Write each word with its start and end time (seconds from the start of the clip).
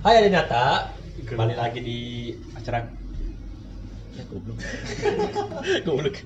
Hai 0.00 0.16
Adinata, 0.16 0.96
kembali 1.28 1.60
lagi 1.60 1.84
di 1.84 2.32
acara 2.56 2.88
ya 4.16 4.24
goblok. 4.32 4.56
goblok. 5.84 6.16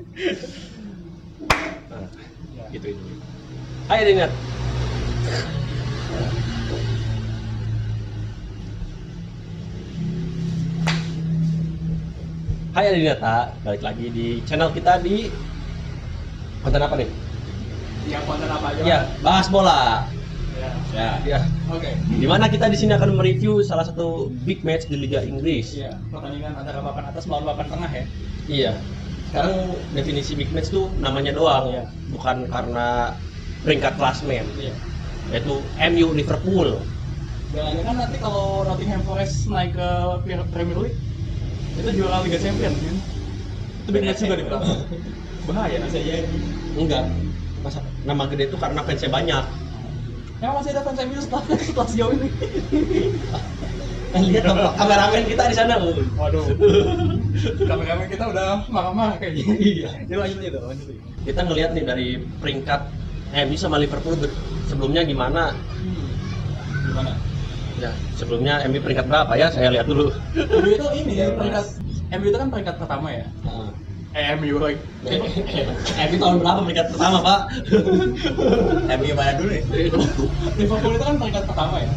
Nah, 1.91 2.07
gitu 2.71 2.87
itu. 2.95 3.05
Hai 3.91 4.07
Adinat. 4.07 4.31
Hai 12.79 12.85
Adinata, 12.95 13.59
balik 13.67 13.83
lagi 13.83 14.07
di 14.07 14.39
channel 14.47 14.71
kita 14.71 15.03
di 15.03 15.35
konten 16.63 16.79
apa 16.79 16.95
nih? 16.95 17.11
Yang 18.07 18.23
konten 18.23 18.47
apa 18.55 18.67
aja? 18.71 18.83
Ya, 18.87 18.99
bahas 19.19 19.51
bola. 19.51 20.07
Ya. 20.65 20.73
Ya, 20.95 21.11
ya. 21.27 21.39
Oke. 21.69 21.91
Di 22.09 22.27
mana 22.29 22.49
kita 22.49 22.71
di 22.73 22.79
sini 22.79 22.97
akan 22.97 23.19
mereview 23.19 23.61
salah 23.61 23.85
satu 23.85 24.33
big 24.49 24.65
match 24.65 24.89
di 24.89 24.97
Liga 24.97 25.21
Inggris. 25.21 25.77
Iya, 25.77 25.93
pertandingan 26.09 26.57
antara 26.57 26.81
papan 26.81 27.05
atas 27.13 27.29
melawan 27.29 27.53
papan 27.53 27.67
tengah 27.69 27.91
ya. 27.91 28.05
Iya. 28.49 28.73
Sekarang 29.29 29.55
definisi 29.93 30.33
big 30.39 30.51
match 30.55 30.71
tuh 30.71 30.89
namanya 31.03 31.35
doang, 31.35 31.75
Iya. 31.75 31.85
bukan 32.15 32.47
karena 32.49 33.19
peringkat 33.67 33.99
klasmen, 33.99 34.47
Iya. 34.57 34.75
yaitu 35.35 35.55
MU 35.77 36.09
Liverpool. 36.15 36.79
Dan 37.55 37.83
kan 37.87 37.95
nanti 37.99 38.17
kalau 38.19 38.67
Nottingham 38.67 39.03
Forest 39.07 39.47
naik 39.51 39.75
ke 39.79 39.89
Premier 40.51 40.79
League 40.81 40.99
itu 41.75 41.91
juara 41.99 42.23
Liga 42.23 42.39
Champions 42.39 42.79
kan. 42.79 42.97
Itu 43.85 43.91
big 43.91 44.05
match 44.07 44.21
juga 44.23 44.37
di. 44.39 44.45
Bahaya 45.51 45.77
nasi 45.77 46.01
ya. 46.01 46.25
Enggak. 46.79 47.05
Masa 47.61 47.85
nama 48.09 48.25
gede 48.33 48.49
itu 48.49 48.57
karena 48.57 48.81
fansnya 48.81 49.11
banyak. 49.13 49.45
Emang 50.45 50.61
masih 50.61 50.77
ada 50.77 50.85
fans 50.85 51.01
MU 51.09 51.17
setelah 51.25 51.43
setelah 51.73 51.89
sejauh 51.89 52.13
ini. 52.13 52.29
Kan 54.13 54.23
lihat 54.29 54.45
dong, 54.45 54.61
kameramen 54.77 55.25
kita 55.25 55.43
di 55.49 55.57
sana. 55.57 55.75
Waduh. 56.21 56.45
Kameramen 57.73 58.07
kita 58.13 58.25
udah 58.29 58.69
marah-marah 58.69 59.17
kayaknya. 59.17 59.57
Iya. 59.57 59.89
Jadi 60.05 60.19
lanjut 60.21 60.39
aja 60.45 60.51
tuh, 60.53 60.63
lanjut. 60.69 60.87
Kita 61.25 61.41
ngelihat 61.49 61.71
nih 61.73 61.85
dari 61.89 62.09
peringkat 62.45 62.81
MU 63.49 63.57
sama 63.57 63.81
Liverpool 63.81 64.21
sebelumnya 64.69 65.01
gimana? 65.09 65.57
Hmm. 65.57 66.13
Gimana? 66.93 67.13
Ya, 67.81 67.91
sebelumnya 68.21 68.61
MU 68.69 68.79
peringkat 68.85 69.09
berapa 69.09 69.33
ya? 69.41 69.49
Saya 69.49 69.73
lihat 69.73 69.89
dulu. 69.89 70.13
MU 70.37 70.69
itu 70.69 70.87
ini 70.93 71.25
ya, 71.25 71.33
peringkat 71.33 71.67
MU 72.21 72.27
itu 72.29 72.37
kan 72.37 72.49
peringkat 72.53 72.77
pertama 72.77 73.09
ya. 73.17 73.27
Nah. 73.49 73.73
MU 74.15 74.57
lagi. 74.63 74.79
MU 75.99 76.17
tahun 76.23 76.37
berapa 76.39 76.61
peringkat 76.63 76.87
pertama, 76.95 77.19
Pak? 77.19 77.41
MU 79.03 79.13
mana 79.19 79.33
dulu 79.35 79.49
nih? 79.51 79.63
Liverpool 80.55 80.95
itu 80.95 81.03
kan 81.03 81.17
peringkat 81.19 81.45
pertama 81.51 81.83
ya. 81.83 81.91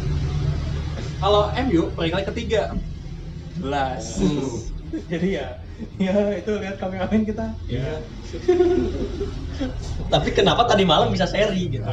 Kalau 1.22 1.42
MU 1.70 1.82
peringkat 1.94 2.22
ketiga. 2.34 2.74
Belas. 3.62 4.18
Hmm. 4.18 4.50
Jadi 5.06 5.38
ya, 5.38 5.46
ya 6.00 6.14
itu 6.34 6.50
lihat 6.58 6.82
kameramen 6.82 7.22
kita. 7.22 7.54
Iya. 7.70 8.02
Tapi 10.10 10.28
kenapa 10.34 10.66
tadi 10.66 10.82
malam 10.82 11.14
bisa 11.14 11.28
seri 11.28 11.70
gitu? 11.70 11.86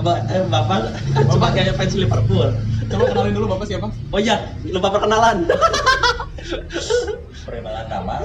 Apa 0.00 0.24
eh, 0.32 0.44
Bapak 0.48 0.88
kan 1.16 1.24
sebagai 1.28 1.76
fans 1.76 1.94
Liverpool. 2.00 2.48
Coba 2.86 3.04
kenalin 3.12 3.34
dulu 3.34 3.46
bapak 3.50 3.66
siapa? 3.66 3.90
Oh 4.14 4.20
iya, 4.22 4.56
lupa 4.72 4.88
perkenalan. 4.94 5.44
Perkenalan 7.46 7.86
nama. 7.86 8.16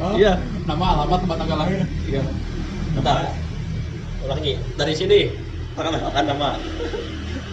Oh, 0.00 0.16
Iya. 0.16 0.40
Nama, 0.64 0.86
alamat, 0.96 1.18
tempat 1.22 1.36
tanggal 1.38 1.58
lahir. 1.60 1.80
Iya. 2.08 2.22
Bentar. 2.96 3.16
Ulangi. 4.24 4.52
Dari 4.74 4.94
sini. 4.96 5.20
Perkenalkan 5.72 6.24
nama. 6.24 6.56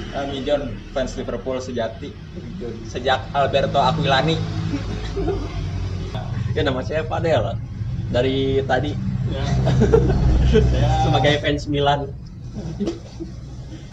Kami 0.10 0.42
John, 0.42 0.64
fans 0.90 1.14
Liverpool 1.14 1.60
sejati. 1.60 2.10
Sejak 2.88 3.20
Alberto 3.36 3.78
Aquilani. 3.78 4.36
Ya 6.50 6.66
nama 6.66 6.82
saya 6.82 7.06
Fadel. 7.06 7.62
Dari 8.10 8.66
tadi 8.66 8.98
Ya. 9.30 9.46
Saya 10.50 10.90
sebagai 11.06 11.38
fans 11.38 11.70
Milan. 11.70 12.10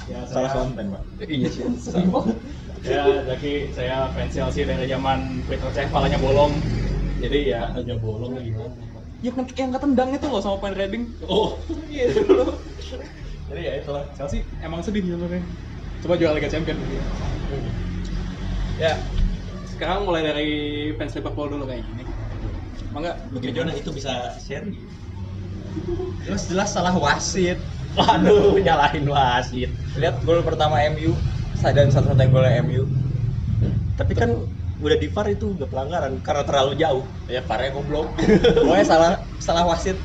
ya, 0.08 0.24
Salah 0.24 0.48
saya, 0.48 0.64
konten, 0.64 0.84
Pak. 0.88 1.02
Iya 1.28 1.48
sih. 1.52 1.68
ya, 2.80 3.04
jadi 3.28 3.52
saya 3.76 3.96
fans 4.16 4.32
Chelsea 4.32 4.64
dari 4.64 4.88
zaman 4.88 5.44
Peter 5.44 5.68
Cech 5.76 5.92
palanya 5.92 6.16
bolong. 6.16 6.56
Jadi 7.16 7.38
ya 7.48 7.72
Aja 7.72 7.94
bolong 7.96 8.36
gimana? 8.36 8.76
yang 9.24 9.36
yang 9.56 9.70
ketendang 9.72 10.10
itu 10.12 10.26
loh 10.28 10.40
sama 10.44 10.60
pemain 10.60 10.76
Reading. 10.76 11.04
Oh, 11.24 11.56
Iya 11.88 12.12
dulu. 12.12 12.52
jadi 13.48 13.60
ya 13.64 13.72
itulah. 13.80 14.04
Chelsea 14.12 14.44
emang 14.60 14.84
sedih 14.84 15.00
sebenarnya. 15.02 15.40
Coba 16.04 16.14
juara 16.20 16.36
Liga 16.36 16.52
Champions. 16.52 16.80
Ya, 18.76 18.92
sekarang 19.64 20.04
mulai 20.04 20.20
dari 20.20 20.48
fans 21.00 21.16
Liverpool 21.16 21.48
dulu 21.48 21.64
kayaknya 21.64 22.04
nih. 22.04 22.08
Mangga, 22.92 23.16
Bagaimana 23.32 23.72
itu 23.72 23.88
bisa 23.90 24.36
seri? 24.36 24.76
Jelas 26.28 26.44
jelas 26.52 26.68
salah 26.76 26.92
wasit. 26.92 27.56
Waduh, 27.96 28.56
nyalahin 28.66 29.08
wasit. 29.08 29.72
Lihat 29.96 30.20
gol 30.28 30.44
pertama 30.44 30.76
MU. 30.92 31.16
Dan 31.64 31.88
satu-satunya 31.88 32.28
gol 32.28 32.46
MU. 32.68 32.82
Tapi 33.96 34.12
kan 34.12 34.30
udah 34.76 34.96
di 35.00 35.08
VAR 35.08 35.26
itu 35.32 35.56
udah 35.56 35.68
pelanggaran 35.72 36.20
karena 36.20 36.42
terlalu 36.44 36.72
jauh. 36.76 37.04
Ya 37.26 37.40
parah 37.42 37.72
goblok. 37.72 38.20
Pokoknya 38.64 38.86
salah 38.86 39.12
salah 39.40 39.64
wasit. 39.68 39.96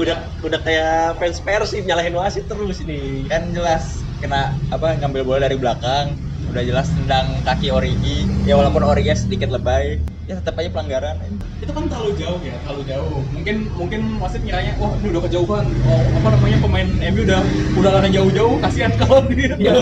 udah 0.00 0.16
udah 0.42 0.60
kayak 0.62 1.18
fans 1.18 1.38
Persib 1.42 1.82
nyalahin 1.86 2.14
wasit 2.18 2.44
terus 2.50 2.82
ini. 2.82 3.26
Kan 3.30 3.54
jelas 3.54 4.06
kena 4.18 4.58
apa 4.70 4.98
ngambil 4.98 5.22
bola 5.26 5.38
dari 5.46 5.56
belakang. 5.58 6.18
Udah 6.54 6.62
jelas 6.62 6.86
tendang 6.86 7.42
kaki 7.42 7.74
Origi. 7.74 8.30
Ya 8.46 8.54
walaupun 8.54 8.86
Origi 8.86 9.10
sedikit 9.18 9.50
lebay, 9.50 9.98
ya 10.30 10.38
tetap 10.38 10.54
aja 10.62 10.70
pelanggaran. 10.70 11.18
itu 11.58 11.72
kan 11.74 11.90
terlalu 11.90 12.14
jauh 12.14 12.38
ya, 12.46 12.54
terlalu 12.62 12.82
jauh. 12.86 13.18
Mungkin 13.34 13.56
mungkin 13.74 14.00
wasit 14.22 14.38
ngiranya, 14.46 14.78
wah 14.78 14.94
ini 15.02 15.10
udah 15.10 15.22
kejauhan. 15.26 15.66
Oh, 15.66 16.02
apa 16.14 16.28
namanya 16.30 16.58
pemain 16.62 16.86
MU 17.10 17.26
udah 17.26 17.42
udah 17.74 17.90
lari 17.98 18.14
jauh-jauh, 18.14 18.62
kasihan 18.62 18.94
kalau 19.02 19.26
dia. 19.26 19.58
Iya. 19.66 19.74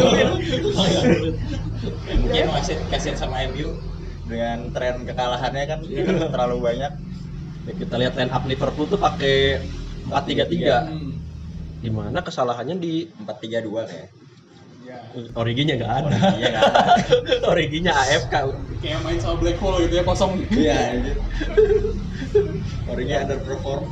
Mungkin 2.24 2.44
wasit 2.56 2.80
kasihan 2.88 3.20
sama 3.20 3.44
MU 3.52 3.76
dengan 4.24 4.72
tren 4.72 5.04
kekalahannya 5.04 5.64
kan 5.68 5.78
terlalu 6.32 6.56
banyak. 6.72 6.92
Ya, 7.68 7.72
kita 7.76 7.94
lihat 8.00 8.16
line 8.16 8.32
up 8.32 8.48
Liverpool 8.48 8.88
tuh 8.88 8.96
pakai 8.96 9.60
4-3-3. 10.08 10.88
Hmm. 10.88 11.20
Di 11.84 11.92
mana 11.92 12.24
kesalahannya 12.24 12.80
di 12.80 13.12
4-3-2 13.28 13.92
kayak. 13.92 14.08
Ya. 14.08 14.21
Originya 15.36 15.74
nggak 15.76 15.92
ada. 15.92 16.08
Originya. 16.08 16.60
Originya 17.52 17.92
AFK. 17.92 18.34
Kayak 18.80 19.00
main 19.04 19.18
sama 19.20 19.36
Black 19.40 19.58
Hole 19.60 19.84
gitu 19.86 19.94
ya 20.00 20.04
kosong. 20.04 20.32
Iya. 20.48 20.76
anjir. 20.96 21.16
Origi 22.88 23.14
underperform. 23.14 23.84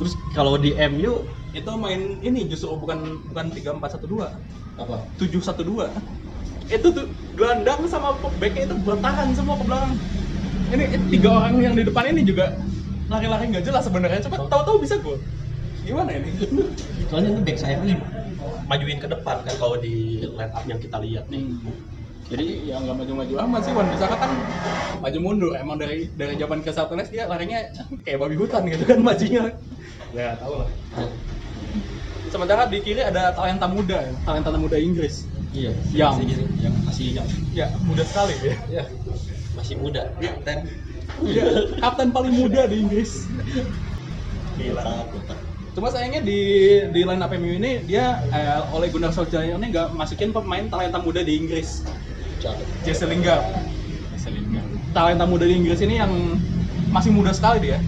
Terus 0.00 0.12
kalau 0.32 0.56
di 0.56 0.72
MU 0.88 1.22
itu 1.52 1.70
main 1.76 2.16
ini 2.24 2.48
justru 2.48 2.72
bukan 2.80 3.20
bukan 3.28 3.52
tiga 3.52 3.76
empat 3.76 4.00
satu 4.00 4.08
dua 4.08 4.32
apa? 4.80 5.04
tujuh 5.20 5.44
satu 5.44 5.60
dua 5.60 5.92
itu 6.72 6.88
tuh 6.88 7.04
gelandang 7.36 7.84
sama 7.84 8.16
backnya 8.40 8.72
itu 8.72 8.76
bertahan 8.88 9.36
semua 9.36 9.60
ke 9.60 9.64
belakang 9.68 9.92
ini 10.72 10.84
eh, 10.96 11.02
tiga 11.12 11.28
orang 11.28 11.60
yang 11.60 11.74
di 11.76 11.84
depan 11.84 12.08
ini 12.08 12.24
juga 12.24 12.56
lari-lari 13.12 13.52
nggak 13.52 13.68
jelas 13.68 13.84
sebenarnya 13.84 14.24
coba 14.24 14.48
tahu-tahu 14.48 14.76
bisa 14.80 14.96
gol 15.04 15.20
gimana 15.82 16.10
ini 16.14 16.30
Soalnya 17.10 17.30
ini 17.36 17.40
back 17.44 17.58
saya 17.58 17.76
nih 17.82 17.98
majuin 18.70 18.98
ke 19.02 19.08
depan 19.10 19.42
kan 19.44 19.54
kalau 19.58 19.76
di 19.76 20.24
line 20.24 20.52
up 20.54 20.64
yang 20.64 20.80
kita 20.80 20.96
lihat 21.02 21.28
nih. 21.28 21.44
jadi 22.32 22.46
ya 22.64 22.80
nggak 22.80 22.96
maju-maju 22.96 23.34
amat 23.44 23.60
sih 23.68 23.72
Wan 23.76 23.86
Bisaka 23.92 24.16
kan 24.16 24.30
maju 25.04 25.18
mundur 25.20 25.52
emang 25.58 25.76
dari 25.76 26.08
dari 26.16 26.38
zaman 26.40 26.64
ke 26.64 26.72
satu 26.72 26.96
dia 26.96 27.28
larinya 27.28 27.60
kayak 28.06 28.22
babi 28.22 28.40
hutan 28.40 28.64
gitu 28.70 28.88
kan 28.88 29.04
majunya 29.04 29.52
ya 30.16 30.32
tahu 30.40 30.64
lah 30.64 30.68
sementara 32.32 32.64
di 32.70 32.80
kiri 32.80 33.04
ada 33.04 33.36
talenta 33.36 33.68
muda 33.68 34.00
ya, 34.00 34.12
talenta 34.24 34.48
muda 34.56 34.80
Inggris 34.80 35.28
Iya. 35.52 35.72
Yang. 35.92 36.12
Masih 36.16 36.24
gitu. 36.32 36.44
Yang 36.64 36.74
masih 36.88 37.06
yang. 37.12 37.28
ya 37.52 37.66
muda 37.84 38.02
sekali 38.08 38.34
ya 38.40 38.56
Ya. 38.72 38.84
Masih 39.52 39.74
muda. 39.76 40.08
Dan 40.48 40.64
ya 41.28 41.44
kapten 41.76 42.08
paling 42.08 42.32
muda 42.32 42.64
di 42.64 42.80
Inggris 42.80 43.28
putar. 45.12 45.36
Cuma 45.72 45.88
sayangnya 45.88 46.20
di 46.20 46.40
di 46.92 47.00
line 47.00 47.22
up 47.24 47.32
MU 47.32 47.56
ini 47.56 47.80
dia 47.88 48.20
eh, 48.28 48.60
oleh 48.76 48.92
Gunnar 48.92 49.08
Solskjaer 49.08 49.56
ini 49.56 49.72
nggak 49.72 49.96
masukin 49.96 50.28
pemain 50.30 50.68
talenta 50.68 51.00
muda 51.00 51.24
di 51.24 51.40
Inggris. 51.40 51.80
Jesse 52.84 53.06
Lingard. 53.08 53.44
Talenta 54.92 55.24
muda 55.24 55.48
di 55.48 55.54
Inggris 55.56 55.80
ini 55.80 55.96
yang 55.96 56.12
masih 56.92 57.08
muda 57.14 57.32
sekali 57.32 57.72
dia. 57.72 57.78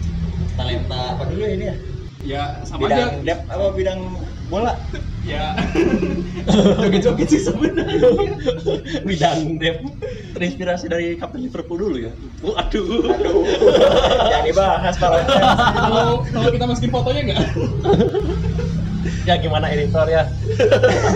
Talenta 0.56 1.18
apa 1.18 1.28
dulu 1.28 1.44
ya 1.44 1.52
ini 1.52 1.64
ya? 1.68 1.76
ya 2.24 2.42
sama 2.64 2.88
Bidang 2.88 3.20
aja. 3.20 3.26
depth 3.26 3.44
apa 3.52 3.66
bidang 3.76 4.00
bola? 4.48 4.72
ya. 5.28 5.52
Joget-joget 6.80 7.28
sih 7.28 7.42
sebenarnya. 7.44 8.00
Bidang 9.04 9.60
dep 9.60 9.84
terinspirasi 10.34 10.90
dari 10.90 11.14
Kapten 11.14 11.46
Liverpool 11.46 11.78
dulu 11.78 11.96
ya. 12.02 12.12
Waduh. 12.42 13.14
Aduh. 13.14 13.46
Jangan 14.30 14.44
dibahas 14.44 14.94
para 14.98 15.16
fans. 15.22 15.30
kalau 15.78 16.06
kalau 16.26 16.48
kita 16.50 16.64
masukin 16.66 16.90
fotonya 16.90 17.20
nggak 17.30 17.40
ya 19.28 19.34
gimana 19.38 19.70
editor 19.70 20.06
ya? 20.10 20.26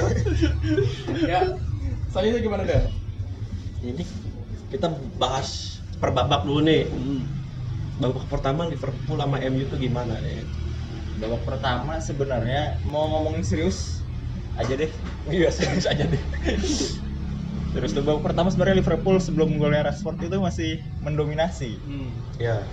ya 1.30 1.40
Selanjutnya 2.08 2.40
gimana 2.40 2.62
deh? 2.64 2.82
Ini 3.84 4.02
kita 4.72 4.88
bahas 5.18 5.82
per 5.98 6.14
babak 6.14 6.46
dulu 6.46 6.62
nih. 6.62 6.86
Babak 7.98 8.30
pertama 8.30 8.70
Liverpool 8.70 9.18
sama 9.18 9.42
MU 9.42 9.66
itu 9.66 9.76
gimana 9.76 10.14
deh? 10.22 10.46
babak 11.18 11.42
pertama 11.42 11.98
sebenarnya 11.98 12.78
mau 12.86 13.10
ngomongin 13.10 13.42
serius 13.42 14.06
aja 14.54 14.78
deh 14.78 14.90
Iya 15.26 15.50
serius 15.50 15.84
aja 15.84 16.06
deh. 16.06 16.22
Terus 17.76 17.92
tuh 17.92 18.00
babak 18.00 18.32
pertama 18.32 18.48
sebenarnya 18.48 18.80
Liverpool 18.80 19.16
sebelum 19.20 19.60
golnya 19.60 19.84
Rashford 19.86 20.18
itu 20.24 20.36
masih 20.40 20.70
mendominasi. 21.04 21.70
Hmm. 21.84 22.10
Ya. 22.40 22.64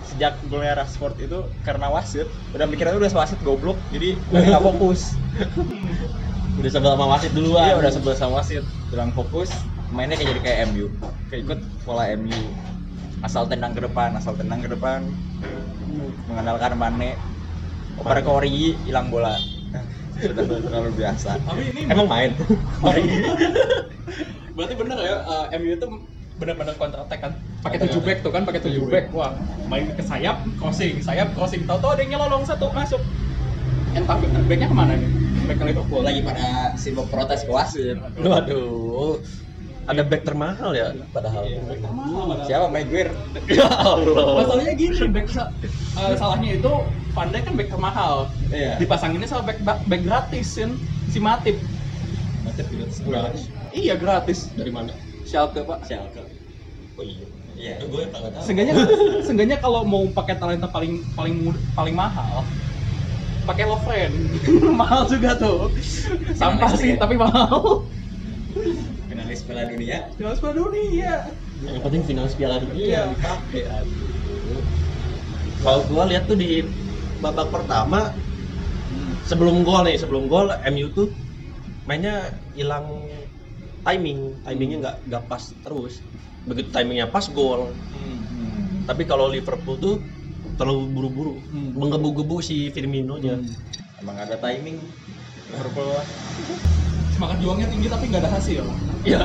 sejak 0.00 0.40
golnya 0.48 0.74
Rashford 0.80 1.20
itu 1.22 1.38
karena 1.62 1.86
wasit 1.92 2.26
udah 2.50 2.66
mikirnya 2.66 2.96
udah 2.96 3.12
wasit 3.14 3.38
goblok 3.44 3.78
jadi 3.94 4.16
nggak 4.32 4.62
fokus. 4.64 5.00
Udah 6.60 6.68
sebel 6.76 6.92
sama 6.92 7.06
wasit 7.08 7.32
duluan. 7.32 7.72
iya 7.72 7.74
udah 7.78 7.88
sebel 7.88 8.12
sama 8.18 8.42
wasit. 8.42 8.60
Bilang 8.92 9.14
fokus 9.16 9.48
mainnya 9.94 10.18
kayak 10.18 10.28
jadi 10.34 10.40
kayak 10.44 10.58
MU 10.70 10.86
kayak 11.32 11.40
ikut 11.46 11.60
pola 11.88 12.04
MU 12.20 12.36
asal 13.24 13.48
tendang 13.48 13.72
ke 13.72 13.80
depan 13.80 14.12
asal 14.18 14.34
tendang 14.36 14.60
ke 14.60 14.68
depan. 14.68 15.04
Mengandalkan 16.28 16.76
Mane. 16.76 17.16
Oper 18.00 18.18
ke 18.24 18.30
Origi 18.30 18.68
hilang 18.88 19.08
bola. 19.12 19.36
Sudah 20.20 20.44
terlalu 20.44 20.90
biasa. 21.00 21.36
Tapi 21.44 21.62
ini 21.72 21.80
Emang 21.88 22.08
main? 22.08 22.30
berarti 24.60 24.76
bener 24.76 24.98
ya 25.00 25.16
eh, 25.24 25.56
MU 25.56 25.72
itu 25.72 25.86
benar-benar 26.36 26.72
counter 26.76 27.00
attack 27.04 27.20
kan? 27.20 27.32
Pakai 27.60 27.78
tujuh 27.84 28.00
back 28.00 28.18
tuh 28.24 28.32
kan 28.32 28.42
pakai 28.44 28.60
tujuh 28.64 28.84
back. 28.88 29.08
wah 29.12 29.32
main 29.68 29.88
ke 29.92 30.04
sayap 30.04 30.40
crossing 30.60 31.00
sayap 31.00 31.32
crossing. 31.32 31.64
Tahu-tahu 31.64 31.96
ada 31.96 32.00
yang 32.04 32.10
nyelolong 32.16 32.44
satu 32.44 32.68
masuk. 32.72 33.00
Entah 33.92 34.16
backnya 34.20 34.68
ke 34.68 34.76
mana 34.76 34.96
nih? 34.96 35.10
Back 35.48 35.60
Liverpool 35.64 36.02
lagi 36.04 36.20
pada 36.24 36.76
sibuk 36.76 37.08
protes 37.08 37.44
ke 37.44 37.50
wasit. 37.50 37.96
Waduh. 38.20 39.20
Ada 39.90 40.06
back 40.06 40.22
termahal 40.22 40.70
ya 40.76 40.94
padahal. 41.10 41.42
back 41.66 41.80
termahal 41.82 42.22
padahal. 42.30 42.46
siapa? 42.46 42.66
Maguire 42.70 43.10
Ya 43.60 43.66
Allah. 43.66 44.26
masalahnya 44.38 44.74
gini 44.78 44.96
back 45.10 45.26
sa- 45.28 45.52
eh, 45.98 46.14
salahnya 46.16 46.56
itu 46.56 46.72
Dijk 47.10 47.42
kan 47.44 47.54
back 47.58 47.68
termahal. 47.68 48.14
Iya. 48.48 48.80
dipasanginnya 48.80 49.28
sama 49.28 49.42
back 49.44 49.60
back, 49.60 49.78
back 49.90 50.02
gratis 50.08 50.56
kan 50.56 50.72
si 51.12 51.18
Matip. 51.20 51.58
Matip 52.48 52.64
juga 52.72 52.86
Gratis. 53.04 53.59
Iya 53.74 53.94
gratis 53.96 54.50
Dari 54.54 54.70
mana? 54.72 54.92
Schalke 55.26 55.62
pak 55.64 55.84
Schalke 55.86 56.22
Oh 56.98 57.04
iya. 57.04 57.24
iya 57.56 57.72
Gue 57.80 58.04
nggak 58.04 58.20
tahu. 58.36 58.42
Seenggaknya, 58.44 58.74
seenggaknya 59.24 59.56
kalau 59.64 59.88
mau 59.88 60.04
pakai 60.12 60.36
talenta 60.36 60.68
paling 60.68 61.00
paling 61.16 61.34
mud- 61.40 61.64
paling 61.72 61.96
mahal, 61.96 62.44
pakai 63.48 63.64
Lovren. 63.64 64.12
mahal 64.80 65.08
juga 65.08 65.32
tuh. 65.40 65.72
Sampah 66.36 66.76
sih, 66.76 67.00
tapi 67.00 67.16
mahal. 67.16 67.88
finalis 69.10 69.42
Piala 69.42 69.66
Dunia 69.66 70.06
Jelas 70.14 70.38
pada 70.38 70.54
dunia. 70.54 71.14
Yang 71.64 71.82
penting 71.82 72.02
finalis 72.06 72.34
Piala 72.38 72.60
Dunia 72.62 72.84
Iya. 72.84 73.02
dipakai. 73.10 73.62
Kalau 75.60 75.80
gua 75.88 76.04
lihat 76.08 76.24
tuh 76.28 76.36
di 76.36 76.62
babak 77.20 77.48
pertama 77.52 78.12
sebelum 79.26 79.64
gol 79.64 79.84
nih, 79.88 79.96
sebelum 79.98 80.28
gol 80.28 80.52
MU 80.68 80.88
tuh 80.92 81.08
mainnya 81.88 82.28
hilang 82.54 82.86
timing, 83.82 84.18
timingnya 84.42 84.76
nggak 84.80 84.96
nggak 85.06 85.22
pas 85.26 85.42
terus. 85.60 85.94
Begitu 86.42 86.68
timingnya 86.70 87.06
pas 87.06 87.24
gol. 87.26 87.72
Tapi 88.84 89.02
kalau 89.04 89.28
Liverpool 89.28 89.76
tuh 89.76 89.94
terlalu 90.56 90.84
buru-buru, 90.90 91.34
Hmm. 91.48 91.72
menggebu-gebu 91.74 92.40
si 92.40 92.68
Firmino 92.70 93.16
nya. 93.16 93.36
emang 94.00 94.16
ada 94.16 94.32
timing 94.34 94.80
Liverpool 95.46 95.92
Semangat 97.12 97.36
juangnya 97.36 97.68
tinggi 97.68 97.84
tapi 97.86 98.08
nggak 98.08 98.22
ada 98.24 98.32
hasil. 98.32 98.64
Ya, 99.04 99.20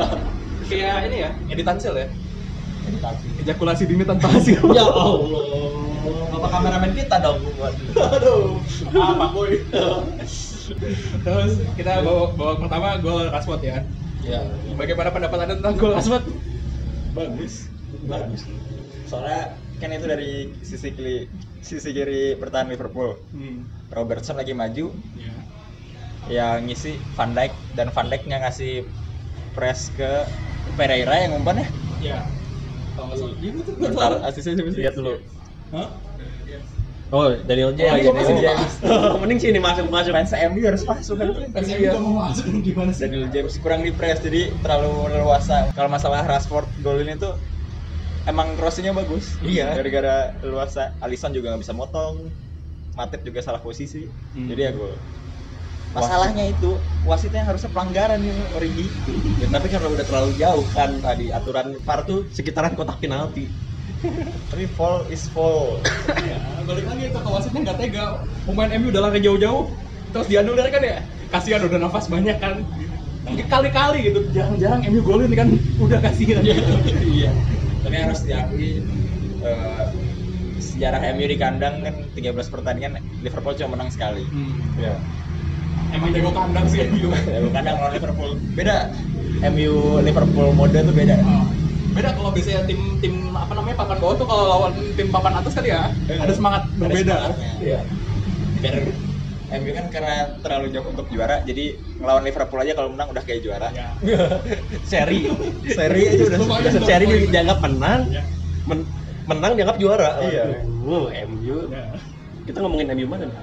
Kayak 0.68 1.08
ini 1.08 1.18
ya, 1.24 1.30
editan 1.48 1.80
sel 1.80 1.96
ya. 1.96 2.08
meditasi 2.86 3.26
Ejakulasi 3.42 3.84
dini 3.88 4.04
tanpa 4.04 4.28
hasil. 4.30 4.60
ya 4.72 4.84
Allah. 4.84 5.16
Bapak 6.30 6.50
kameramen 6.52 6.92
kita 6.94 7.18
dong. 7.18 7.40
Aduh, 7.96 8.60
apa 8.92 9.26
boy? 9.32 9.64
Terus 11.26 11.52
kita 11.74 12.04
bawa, 12.04 12.36
bawa 12.36 12.54
pertama 12.60 12.88
gol 13.00 13.32
Rashford 13.32 13.64
ya. 13.64 13.80
Ya, 14.26 14.42
Bagaimana 14.74 15.10
pendapat 15.10 15.38
anda 15.40 15.56
tentang 15.56 15.76
gol 15.78 15.94
Rashford? 15.94 16.26
bagus 17.16 17.70
bagus. 18.06 18.44
soalnya 19.08 19.48
kan 19.78 19.88
itu 19.88 20.04
dari 20.04 20.32
sisi 20.60 20.92
kiri 20.92 21.32
sisi 21.62 21.90
kiri 21.90 22.36
pertahanan 22.36 22.76
Liverpool 22.76 23.16
Hmm. 23.32 23.64
Robertson 23.88 24.36
lagi 24.36 24.52
maju 24.52 24.92
Ya. 25.16 25.32
yang 26.28 26.68
ngisi 26.68 27.00
Van 27.16 27.32
Dijk 27.32 27.54
dan 27.72 27.88
Van 27.90 28.10
Dijk 28.10 28.28
nggak 28.28 28.42
ngasih 28.44 28.84
press 29.54 29.88
ke 29.90 30.28
Pereira 30.76 31.24
yang 31.24 31.40
umpan 31.40 31.64
ya 31.64 31.68
Ya. 32.04 32.18
Kalau 32.92 33.08
nggak 33.08 33.18
salah, 33.18 33.36
gitu 33.40 33.60
tuh. 33.62 33.74
bentar 33.78 34.12
asisnya 34.24 34.54
siapa 34.56 34.70
sih? 34.70 34.80
Lihat 34.84 34.96
dulu. 34.96 35.14
Hah? 35.72 35.88
Oh, 37.14 37.30
Daniel 37.46 37.72
Iya, 37.78 37.96
James. 37.96 38.02
iya, 38.02 38.12
Daniel 38.12 38.40
James. 38.42 38.74
Mending 39.22 39.40
sini 39.40 39.60
masuk 39.62 39.86
masuk. 39.94 40.12
fans 40.16 40.32
MU 40.34 40.64
harus 40.66 40.84
masuk 40.84 41.16
kan 41.22 41.64
Iya. 41.64 41.92
juga 41.94 42.00
mau 42.02 42.14
masuk 42.26 42.46
gimana 42.66 42.92
sih? 42.92 43.06
Daniel 43.06 43.28
James 43.30 43.54
kurang 43.62 43.82
di 43.86 43.92
press 43.94 44.20
jadi 44.26 44.42
terlalu 44.64 44.92
leluasa 45.14 45.70
kalau 45.78 45.90
masalah 45.92 46.22
Rashford 46.26 46.68
gol 46.82 46.98
ini 47.06 47.14
tuh 47.22 47.34
emang 48.26 48.58
crossingnya 48.58 48.94
bagus 48.98 49.38
Iya. 49.46 49.72
gara-gara 49.78 50.16
leluasa 50.42 50.98
Alisson 51.04 51.32
juga 51.38 51.54
nggak 51.54 51.62
bisa 51.66 51.76
motong 51.78 52.16
Matip 52.96 53.22
juga 53.28 53.40
salah 53.44 53.60
posisi 53.62 54.08
Hmm. 54.36 54.50
jadi 54.52 54.62
ya 54.68 54.72
gol 54.76 54.94
masalahnya 55.96 56.44
itu 56.52 56.72
wasitnya 57.06 57.44
harusnya 57.48 57.72
pelanggaran 57.72 58.20
nih 58.20 58.34
Origi 58.52 58.88
Ya, 59.36 59.48
tapi 59.52 59.68
karena 59.68 59.88
udah 59.92 60.06
terlalu 60.08 60.32
jauh 60.40 60.66
kan 60.72 61.04
tadi 61.04 61.28
aturan 61.28 61.68
VAR 61.76 62.00
tuh 62.08 62.20
sekitaran 62.32 62.72
kotak 62.76 63.04
penalti. 63.04 63.52
Tapi 64.52 64.66
fall 64.70 65.08
is 65.10 65.26
fall 65.28 65.82
Ya, 66.26 66.38
balik 66.64 66.86
lagi 66.86 67.04
itu 67.10 67.20
ke 67.20 67.30
wasitnya 67.30 67.60
nggak 67.66 67.78
tega. 67.80 68.06
Pemain 68.46 68.70
MU 68.72 68.90
udah 68.94 69.02
lari 69.10 69.20
jauh-jauh, 69.22 69.74
terus 70.10 70.28
dianulir 70.30 70.68
kan 70.70 70.82
ya. 70.82 70.98
Kasihan 71.30 71.62
udah 71.66 71.78
nafas 71.82 72.06
banyak 72.08 72.38
kan. 72.38 72.66
Kali-kali 73.26 74.14
gitu, 74.14 74.20
jarang-jarang 74.30 74.86
MU 74.86 75.02
golin 75.02 75.34
kan, 75.34 75.50
udah 75.82 75.98
kasihan. 76.02 76.42
iya 77.02 77.32
tapi 77.86 78.02
harus 78.02 78.22
diakui 78.26 78.82
eh, 79.42 79.84
sejarah 80.58 81.02
MU 81.14 81.26
di 81.26 81.38
kandang 81.38 81.86
kan 81.86 81.96
13 82.18 82.50
pertandingan 82.50 82.98
Liverpool 83.22 83.54
cuma 83.54 83.78
menang 83.78 83.90
sekali 83.94 84.26
Hmm. 84.26 84.82
ya 84.82 84.94
Emang 85.94 86.10
jago 86.12 86.34
kandang 86.34 86.66
sih 86.66 86.82
MU. 86.82 87.14
ya 87.14 87.46
kandang 87.54 87.78
lawan 87.78 87.94
Liverpool 87.94 88.32
beda 88.58 88.90
MU 89.54 90.02
Liverpool 90.02 90.50
mode 90.58 90.80
tuh 90.82 90.96
beda 90.98 91.16
Ah, 91.22 91.46
Beda 91.96 92.12
kalau 92.12 92.30
biasanya 92.30 92.68
tim 92.68 93.00
tim 93.00 93.14
apa 93.32 93.56
namanya 93.56 93.76
papan 93.78 93.98
bawah 93.98 94.16
tuh 94.16 94.28
kalau 94.28 94.44
lawan 94.46 94.72
tim 94.94 95.08
papan 95.08 95.34
atas 95.34 95.56
kan 95.56 95.64
ya 95.64 95.88
ada 96.12 96.34
semangat 96.34 96.68
berbeda. 96.76 97.32
Iya. 97.58 97.80
biar 98.56 98.76
MU 99.56 99.72
kan 99.72 99.86
karena 99.88 100.16
terlalu 100.42 100.74
jauh 100.74 100.90
untuk 100.90 101.06
juara 101.08 101.40
jadi 101.44 101.72
ngelawan 101.96 102.26
Liverpool 102.26 102.60
aja 102.60 102.74
kalau 102.74 102.90
menang 102.90 103.08
udah 103.10 103.22
kayak 103.22 103.40
juara 103.42 103.70
Ya. 103.72 103.94
Seri. 104.92 105.30
seri 105.66 106.02
aja 106.04 106.24
udah. 106.26 106.40
Seri 106.82 107.06
dianggap 107.30 107.60
menang, 107.62 108.10
Ya. 108.10 108.24
men- 108.66 108.90
menang 109.26 109.54
dianggap 109.56 109.78
juara. 109.78 110.20
Iya. 110.20 110.66
Wow, 110.82 111.08
MU. 111.30 111.70
Ya. 111.70 111.94
Kita 112.44 112.58
ngomongin 112.60 112.92
MU 112.92 113.06
mana? 113.08 113.26
nih? 113.26 113.38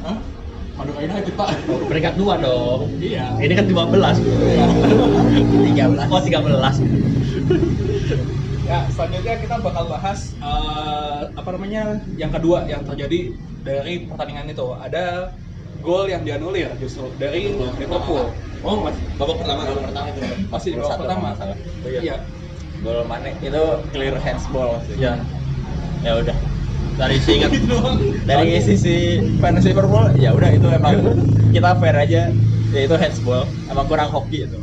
Hah? 0.00 0.16
Aduh 0.80 0.94
United 0.96 1.34
pak. 1.34 1.48
Oh, 1.66 1.84
peringkat 1.84 2.14
dua 2.16 2.34
dong. 2.38 2.88
Iya. 2.96 3.36
Ini 3.36 3.52
kan 3.52 3.66
15. 3.66 4.16
Iya. 4.20 4.66
13 5.88 6.08
Oh, 6.08 6.20
13. 6.20 7.19
Ya, 8.60 8.86
selanjutnya 8.92 9.40
kita 9.40 9.56
bakal 9.64 9.88
bahas 9.88 10.36
eh, 10.38 11.22
apa 11.32 11.48
namanya 11.56 12.04
yang 12.14 12.28
kedua 12.30 12.68
yang 12.68 12.84
terjadi 12.84 13.34
dari 13.60 14.04
pertandingan 14.06 14.46
itu. 14.52 14.66
Ada 14.76 15.32
gol 15.80 16.06
yang 16.12 16.22
dianulir 16.22 16.76
justru 16.76 17.16
dari 17.16 17.50
Liverpool. 17.80 18.36
Oh, 18.60 18.76
mas, 18.84 19.00
babak 19.16 19.36
pertama. 19.40 19.60
Gol 19.64 19.80
pertama 19.80 20.06
itu 20.12 20.20
Masih 20.52 20.70
di 20.76 20.78
babak 20.78 20.92
41 20.92 21.00
pertama. 21.00 21.28
salah. 21.34 21.56
Iya. 21.88 22.16
gol 22.80 23.04
Mane 23.04 23.30
itu 23.44 23.62
clear 23.92 24.16
handsball 24.24 24.80
sih 24.88 24.96
Ya. 24.96 25.20
ya 26.00 26.12
udah 26.16 26.36
Dari 27.00 27.16
seingat 27.20 27.50
Gitu 27.52 27.76
dari 28.28 28.60
sisi 28.60 28.96
fans 29.40 29.64
Liverpool 29.64 30.04
ya 30.20 30.32
udah 30.36 30.50
itu 30.52 30.68
emang 30.68 30.96
kita 31.54 31.70
fair 31.80 31.96
aja 31.96 32.22
ya 32.72 32.80
itu 32.86 32.94
handsball 32.96 33.56
emang 33.68 33.84
kurang 33.88 34.08
hoki 34.12 34.48
itu 34.48 34.60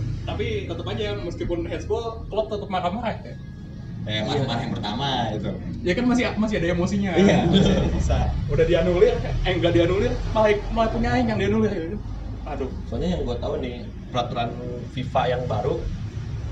Tapi 0.67 0.75
tetap 0.75 0.87
aja 0.91 1.07
meskipun 1.23 1.59
handsball, 1.63 2.27
klub 2.27 2.51
tetap 2.51 2.67
marah-marah 2.67 3.15
ya. 3.23 3.33
ya 4.07 4.19
marah-marah 4.27 4.61
yang 4.67 4.73
pertama 4.75 5.07
itu 5.31 5.51
Ya 5.83 5.93
kan 5.95 6.03
masih 6.11 6.23
masih 6.35 6.55
ada 6.59 6.67
emosinya. 6.75 7.11
iya 7.15 7.47
bisa 7.95 8.27
Udah 8.51 8.65
dianulir, 8.67 9.15
eh 9.47 9.53
enggak 9.55 9.71
dianulir, 9.79 10.11
malah 10.35 10.51
malah 10.75 10.89
punya 10.91 11.15
yang 11.23 11.39
dianulir. 11.39 11.71
ya. 11.71 11.95
Aduh. 12.51 12.67
Soalnya 12.91 13.15
yang 13.15 13.23
gue 13.23 13.37
tahu 13.39 13.53
nih 13.63 13.87
peraturan 14.11 14.49
FIFA 14.91 15.23
yang 15.31 15.41
baru 15.47 15.79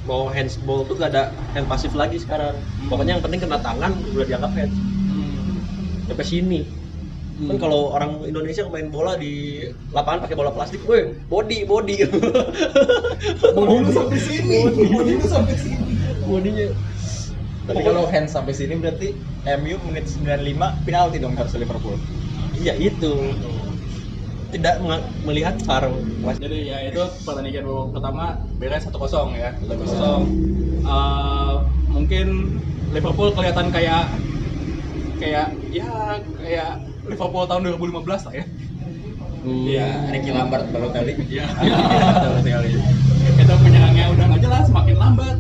mau 0.05 0.29
handsball 0.31 0.85
tuh 0.85 0.95
gak 0.95 1.11
ada 1.11 1.33
hand 1.51 1.67
pasif 1.67 1.91
lagi 1.91 2.15
sekarang. 2.15 2.55
Pokoknya 2.87 3.19
yang 3.19 3.23
penting 3.25 3.43
kena 3.43 3.59
tangan 3.59 3.91
udah 4.15 4.27
dianggap 4.27 4.51
hands. 4.55 4.75
Hmm. 5.11 5.59
Sampai 6.07 6.23
sini. 6.23 6.84
Kan 7.35 7.59
kalau 7.59 7.91
orang 7.91 8.23
Indonesia 8.23 8.63
main 8.71 8.87
bola 8.87 9.19
di 9.19 9.59
lapangan 9.91 10.23
pakai 10.23 10.35
bola 10.39 10.55
plastik, 10.55 10.79
weh, 10.87 11.11
body, 11.27 11.67
body. 11.67 12.07
Bodi 13.55 13.75
lu 13.83 13.91
sampai 13.91 14.19
sini. 14.23 14.59
Bodi 14.71 15.13
lu 15.19 15.27
sampai 15.27 15.55
sini. 15.59 15.99
Bodinya. 16.23 16.71
Tapi 17.65 17.81
kalau 17.83 18.07
hands 18.07 18.31
sampai 18.31 18.53
sini 18.55 18.79
berarti 18.79 19.11
MU 19.59 19.75
menit 19.83 20.07
95 20.07 20.85
penalti 20.87 21.17
dong 21.19 21.35
harus 21.35 21.51
Liverpool. 21.59 21.99
Iya 22.55 22.79
itu. 22.79 23.35
Tidak 24.55 24.79
melihat 25.27 25.59
VAR. 25.67 25.91
Jadi 26.39 26.71
ya 26.71 26.87
itu 26.87 27.03
pertandingan 27.27 27.67
babak 27.67 27.87
pertama 27.99 28.23
beres 28.55 28.87
1-0 28.87 29.35
ya. 29.35 29.51
1-0. 29.59 29.75
Eh, 30.85 31.55
mungkin 31.91 32.27
Liverpool 32.95 33.35
kelihatan 33.35 33.75
kayak 33.75 34.07
kayak 35.21 35.47
ya 35.71 36.19
kayak 36.39 36.71
Liverpool 37.05 37.45
tahun 37.45 37.61
2015 37.75 38.27
lah 38.29 38.33
ya. 38.33 38.45
Hmm. 39.45 39.61
Iya, 39.69 39.87
Ricky 40.09 40.31
Lambert 40.33 40.65
baru 40.73 40.89
kali. 40.89 41.13
Iya. 41.29 41.45
Baru 42.25 42.41
sekali. 42.41 42.69
Itu 43.37 43.53
penyerangnya 43.61 44.05
udah 44.09 44.25
nggak 44.33 44.41
jelas, 44.41 44.65
makin 44.73 44.97
lambat. 44.97 45.37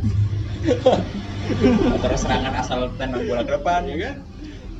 Terus 2.05 2.19
serangan 2.21 2.53
asal 2.57 2.89
tendang 2.97 3.21
bola 3.29 3.45
ke 3.45 3.53
depan 3.53 3.85
Ya 3.85 3.97
kan? 4.01 4.15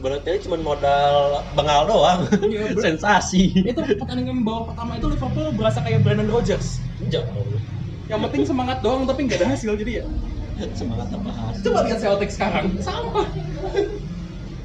Balotelli 0.02 0.38
cuma 0.46 0.58
modal 0.62 1.42
bengal 1.58 1.90
doang. 1.90 2.20
Iya, 2.46 2.70
ber- 2.78 2.84
Sensasi. 2.86 3.66
Itu 3.66 3.82
pertandingan 3.82 4.46
babak 4.46 4.78
pertama 4.78 5.02
itu 5.02 5.08
Liverpool 5.10 5.50
berasa 5.58 5.82
kayak 5.82 6.06
Brandon 6.06 6.30
Rodgers. 6.30 6.78
Jauh. 7.10 7.26
Yang 8.06 8.20
penting 8.30 8.44
semangat 8.46 8.78
doang 8.86 9.10
tapi 9.10 9.26
nggak 9.26 9.42
ada 9.42 9.58
hasil 9.58 9.74
jadi 9.74 10.04
ya. 10.04 10.06
Semangat 10.78 11.10
apa 11.10 11.30
hasil. 11.34 11.64
Coba 11.66 11.80
lihat 11.90 12.00
Celtic 12.00 12.30
sekarang, 12.30 12.66
sama. 12.78 13.26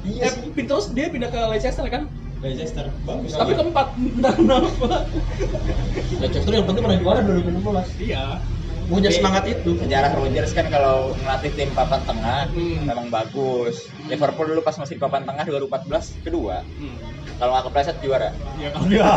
Iya 0.01 0.27
Eh, 0.27 0.33
Pintus 0.51 0.89
dia 0.91 1.07
pindah 1.07 1.29
ke 1.29 1.39
Leicester 1.47 1.85
kan? 1.85 2.09
Leicester 2.41 2.89
bagus. 3.05 3.37
Tapi 3.37 3.53
keempat, 3.53 3.87
entah 3.93 4.33
kenapa. 4.33 5.05
Leicester 6.17 6.51
yang 6.51 6.65
penting 6.65 6.81
pernah 6.81 6.97
juara 6.97 7.19
2016. 7.21 8.01
Iya. 8.01 8.41
Punya 8.83 9.07
semangat 9.07 9.47
itu. 9.47 9.77
Sejarah 9.77 10.11
Rodgers 10.11 10.51
kan 10.51 10.67
kalau 10.67 11.15
ngelatih 11.15 11.53
tim 11.55 11.71
papan 11.71 12.01
tengah 12.03 12.49
Hmm. 12.51 12.83
memang 12.83 13.07
bagus. 13.07 13.87
Liverpool 14.03 14.51
dulu 14.51 14.59
pas 14.59 14.75
masih 14.75 14.97
di 14.97 15.01
papan 15.01 15.23
tengah 15.23 15.45
2014 15.45 16.17
kedua. 16.19 16.65
Hmm. 16.75 16.97
Kalau 17.39 17.55
nggak 17.55 17.65
kepleset 17.69 17.97
juara. 18.03 18.29
Ya 18.59 18.69
kalau 18.69 18.85
Ya. 18.91 19.11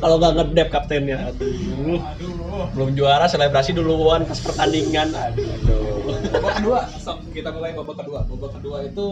Kalau 0.00 0.16
nggak 0.18 0.32
ngedep 0.34 0.68
kaptennya. 0.72 1.18
Aduh. 1.28 2.00
Aduh. 2.02 2.66
Belum 2.74 2.90
juara 2.92 3.28
selebrasi 3.28 3.70
duluan 3.70 4.26
pas 4.26 4.40
pertandingan. 4.40 5.12
Aduh. 5.14 5.92
Babak 6.34 6.58
kedua, 6.58 6.80
so, 6.98 7.14
kita 7.30 7.54
mulai 7.54 7.72
babak 7.72 8.02
kedua. 8.02 8.26
Babak 8.26 8.58
kedua 8.58 8.82
itu 8.82 9.06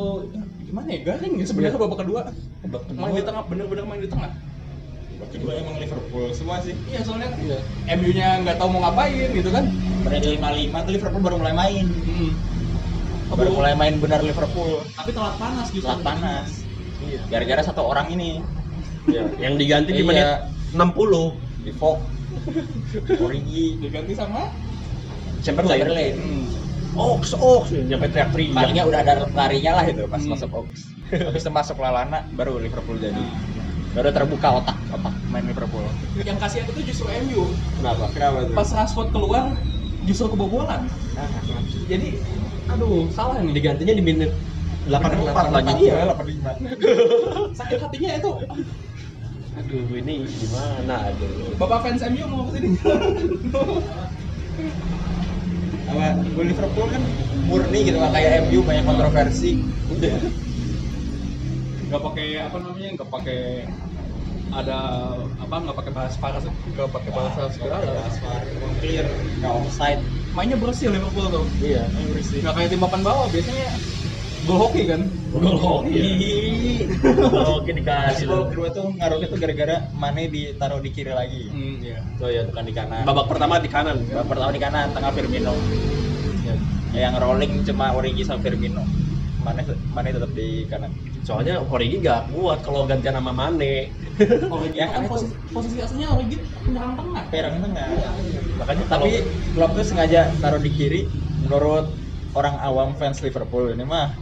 gimana 0.72 0.88
ya? 0.88 1.00
Garing 1.04 1.34
ya 1.36 1.44
sebenarnya 1.44 1.76
babak 1.76 1.98
kedua. 2.00 2.20
Babak 2.64 2.82
kedua. 2.88 3.00
Main 3.04 3.12
di 3.12 3.24
tengah, 3.28 3.42
bener-bener 3.44 3.84
main 3.84 4.00
di 4.00 4.08
tengah. 4.08 4.32
Kedua 5.28 5.52
emang 5.54 5.76
Liverpool 5.76 6.32
semua 6.32 6.64
sih. 6.64 6.72
Iya 6.88 7.00
soalnya 7.04 7.28
Iya. 7.38 7.58
MU-nya 8.00 8.40
nggak 8.42 8.56
tahu 8.56 8.68
mau 8.72 8.88
ngapain 8.88 9.28
gitu 9.36 9.52
kan. 9.52 9.68
Menit 10.02 10.24
55 10.40 10.80
tuh 10.88 10.92
Liverpool 10.96 11.22
baru 11.22 11.36
mulai 11.38 11.54
main. 11.54 11.84
Hmm. 11.88 12.30
Baru 13.32 13.50
mulai 13.52 13.72
main 13.76 13.94
benar 14.00 14.24
Liverpool. 14.24 14.80
Tapi 14.96 15.12
telat 15.12 15.36
panas 15.36 15.68
gitu. 15.70 15.84
Telat 15.84 16.00
panas. 16.00 16.48
Iya. 17.04 17.20
Gara-gara 17.28 17.62
satu 17.62 17.84
orang 17.84 18.08
ini 18.08 18.40
Iya. 19.12 19.28
Yang 19.38 19.54
diganti 19.60 19.90
di 19.92 20.02
Iya. 20.02 20.08
menit 20.08 20.26
60. 20.72 21.36
di 21.62 21.72
Fok. 21.76 21.98
Origi. 23.24 23.76
Diganti 23.78 24.12
sama 24.16 24.48
Chamberlain. 25.44 25.80
Chamberlain. 25.84 26.14
hmm. 26.16 26.48
Ox, 26.92 27.32
Ox, 27.32 27.72
nyampe 27.72 28.06
teriak-teriak. 28.08 28.52
Palingnya 28.52 28.84
udah 28.84 29.00
ada 29.00 29.14
larinya 29.32 29.80
lah 29.80 29.84
itu 29.88 30.04
pas 30.04 30.20
Hmm. 30.20 30.36
masuk 30.36 30.50
Ox. 30.52 30.92
Habis 31.08 31.44
itu 31.44 31.50
masuk 31.50 31.76
Lalana 31.80 32.24
baru 32.32 32.56
Liverpool 32.56 32.96
jadi. 32.96 33.20
Baru 33.92 34.08
terbuka 34.08 34.48
otak 34.56 34.76
otak 34.88 35.12
main 35.28 35.44
Liverpool. 35.44 35.84
yang 36.24 36.36
kasihan 36.36 36.68
itu 36.68 36.80
justru 36.88 37.08
MU. 37.12 37.52
Kenapa? 37.76 38.08
Kenapa 38.12 38.38
tuh? 38.44 38.56
Pas 38.56 38.68
Rashford 38.72 39.08
keluar 39.12 39.56
justru 40.04 40.28
kebobolan. 40.28 40.88
Jadi 41.88 42.20
aduh, 42.68 43.08
salah 43.12 43.40
nih. 43.40 43.52
Digantinya 43.52 43.92
di 43.92 44.04
menit 44.04 44.32
84 44.88 45.52
lagi. 45.52 45.72
Iya, 45.84 46.12
85. 46.12 46.56
Sakit 47.60 47.78
hatinya 47.84 48.10
itu. 48.16 48.32
Aduh, 49.52 49.84
ini 49.92 50.24
gimana? 50.24 51.12
Aduh. 51.12 51.52
Bapak 51.60 51.84
fans 51.84 52.00
MU 52.08 52.24
mau 52.24 52.48
ke 52.48 52.56
sini. 52.56 52.68
Apa 55.92 56.24
gue 56.24 56.44
Liverpool 56.48 56.86
kan 56.88 57.02
murni 57.44 57.78
gitu 57.84 57.96
nggak 58.00 58.12
kayak 58.16 58.30
MU 58.48 58.60
banyak 58.64 58.84
kontroversi. 58.88 59.50
Udah. 59.92 60.16
nggak 61.92 62.02
pakai 62.08 62.28
apa 62.40 62.56
namanya 62.56 62.88
nggak 62.96 63.10
pakai 63.12 63.40
ada 64.52 64.78
apa 65.36 65.54
nggak 65.60 65.76
pakai 65.76 65.92
bahas 65.92 66.14
paras 66.16 66.44
nggak 66.48 66.88
pakai 66.88 67.10
bahasa 67.12 67.52
segala 67.52 67.84
clear 68.80 69.04
nggak 69.40 69.52
offside. 69.52 70.00
mainnya 70.32 70.56
bersih 70.56 70.88
Liverpool 70.88 71.28
tuh 71.28 71.44
Iya. 71.60 71.84
nggak 71.92 72.54
kayak 72.56 72.68
tim 72.72 72.80
papan 72.80 73.04
bawah 73.04 73.28
biasanya 73.28 73.68
gol 74.42 74.58
hoki 74.58 74.82
kan 74.90 75.00
Gol 75.32 75.56
hoki. 75.56 76.02
Gol 77.00 77.46
hoki 77.46 77.70
dikasih. 77.78 78.24
Gol 78.28 78.42
kedua 78.52 78.68
tuh 78.70 78.86
ngaruhnya 78.98 79.26
tuh 79.30 79.38
gara-gara 79.40 79.76
Mane 79.96 80.28
ditaruh 80.28 80.80
di 80.82 80.90
kiri 80.92 81.12
lagi. 81.14 81.48
hmm, 81.48 81.74
iya. 81.80 81.98
Oh 82.20 82.28
ya, 82.28 82.42
Bukan 82.46 82.64
di 82.68 82.74
kanan. 82.74 83.02
babak 83.06 83.26
pertama 83.30 83.56
di 83.58 83.70
kanan. 83.70 83.96
Babak 84.06 84.26
pertama 84.28 84.50
di 84.52 84.60
kanan, 84.60 84.86
tengah 84.92 85.10
Firmino. 85.14 85.54
Yang 86.92 87.14
rolling 87.24 87.52
cuma 87.64 87.86
Origi 87.96 88.22
sama 88.22 88.44
Firmino. 88.44 88.84
Mane 89.42 89.62
Mane 89.96 90.08
tetap 90.12 90.30
di 90.36 90.68
kanan. 90.68 90.90
Soalnya 91.22 91.62
Origi 91.64 92.02
gak 92.02 92.28
kuat 92.34 92.60
kalau 92.60 92.84
gantian 92.84 93.16
sama 93.16 93.32
Mane. 93.32 93.88
Origi 94.52 94.76
Ya, 94.76 94.92
kan 94.92 95.08
posisi, 95.08 95.32
posisi 95.48 95.76
aslinya 95.80 96.12
Origi 96.12 96.36
penyerang 96.60 96.92
tengah 96.98 97.22
Perang 97.32 97.56
tengah. 97.62 97.88
Makanya 98.60 98.84
kalau 98.90 99.06
Tapi 99.08 99.12
Klopp 99.56 99.72
tuh 99.78 99.86
sengaja 99.86 100.20
taruh 100.44 100.60
di 100.60 100.68
kiri 100.68 101.00
menurut 101.40 101.88
orang 102.32 102.60
awam 102.60 102.92
fans 102.94 103.24
Liverpool 103.24 103.72
ini 103.72 103.86
mah. 103.88 104.12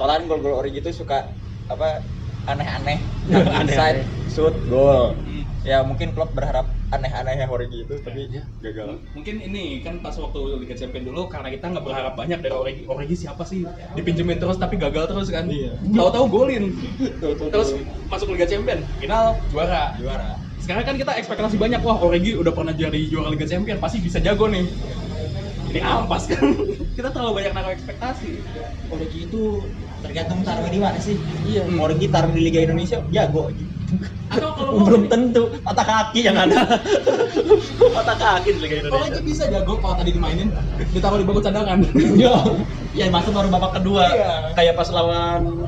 Soalnya 0.00 0.16
kan 0.16 0.32
gol-gol 0.32 0.56
Origi 0.56 0.80
itu 0.80 1.04
suka 1.04 1.28
apa 1.68 2.00
aneh-aneh. 2.48 2.96
Aneh-aneh. 3.36 3.76
Side, 3.76 4.00
shoot, 4.32 4.56
gol. 4.64 5.12
Hmm. 5.12 5.44
Ya 5.60 5.84
mungkin 5.84 6.16
Klopp 6.16 6.32
berharap 6.32 6.72
aneh-anehnya 6.88 7.46
Origi 7.46 7.84
itu 7.84 8.00
tapi 8.00 8.32
Iya. 8.32 8.48
gagal. 8.64 8.96
mungkin 9.12 9.44
ini 9.44 9.84
kan 9.84 10.00
pas 10.00 10.16
waktu 10.16 10.40
Liga 10.56 10.72
Champions 10.72 11.04
dulu 11.04 11.28
karena 11.28 11.52
kita 11.52 11.68
nggak 11.68 11.84
berharap 11.84 12.14
banyak 12.16 12.40
dari 12.40 12.50
Origi 12.50 12.82
Origi 12.88 13.16
siapa 13.20 13.44
sih 13.44 13.62
dipinjemin 13.92 14.40
terus 14.40 14.56
tapi 14.56 14.74
gagal 14.74 15.04
terus 15.06 15.28
kan 15.28 15.44
Iya. 15.46 15.76
tahu-tahu 15.86 16.26
golin 16.26 16.72
terus 17.28 17.76
masuk 18.08 18.32
Liga 18.32 18.48
Champions 18.48 18.88
final 18.98 19.36
juara 19.52 19.94
juara. 20.00 20.40
sekarang 20.58 20.82
kan 20.82 20.96
kita 20.96 21.12
ekspektasi 21.14 21.56
banyak 21.56 21.78
wah 21.80 22.00
Origi 22.00 22.34
udah 22.34 22.50
pernah 22.50 22.72
jadi 22.72 23.00
juara 23.06 23.28
Liga 23.28 23.46
Champions 23.46 23.78
pasti 23.78 24.00
bisa 24.00 24.18
jago 24.18 24.48
nih 24.48 24.64
ini 25.70 25.78
ampas 25.78 26.26
kan 26.26 26.42
kita 26.98 27.14
terlalu 27.14 27.38
banyak 27.38 27.52
naruh 27.54 27.70
ekspektasi 27.70 28.42
Origi 28.88 29.30
itu 29.30 29.62
tergantung 30.00 30.40
taruh 30.42 30.66
di 30.66 30.78
mana 30.78 30.98
sih. 30.98 31.16
Iya. 31.44 31.64
Origi 31.76 32.06
taruh 32.08 32.30
di 32.30 32.40
Liga 32.40 32.60
Indonesia 32.62 33.00
jago. 33.10 33.52
atau 34.30 34.54
kalau 34.54 34.78
mau 34.78 34.86
belum 34.86 35.10
tentu 35.10 35.50
patah 35.66 35.82
kaki 35.82 36.22
yang 36.22 36.38
ada. 36.38 36.78
patah 37.98 38.14
kaki 38.14 38.54
di 38.54 38.60
Liga 38.62 38.76
Indonesia. 38.86 39.18
bisa 39.20 39.50
jago 39.50 39.74
kalau 39.82 39.98
tadi 39.98 40.14
dimainin 40.14 40.54
ditaruh 40.94 41.18
di 41.18 41.26
bangku 41.26 41.42
cadangan 41.42 41.82
Iya. 42.20 42.34
Ya 42.94 43.10
masuk 43.10 43.34
baru 43.34 43.50
babak 43.50 43.82
kedua. 43.82 44.06
Iya. 44.06 44.32
Kayak 44.54 44.74
pas 44.78 44.88
lawan 44.94 45.66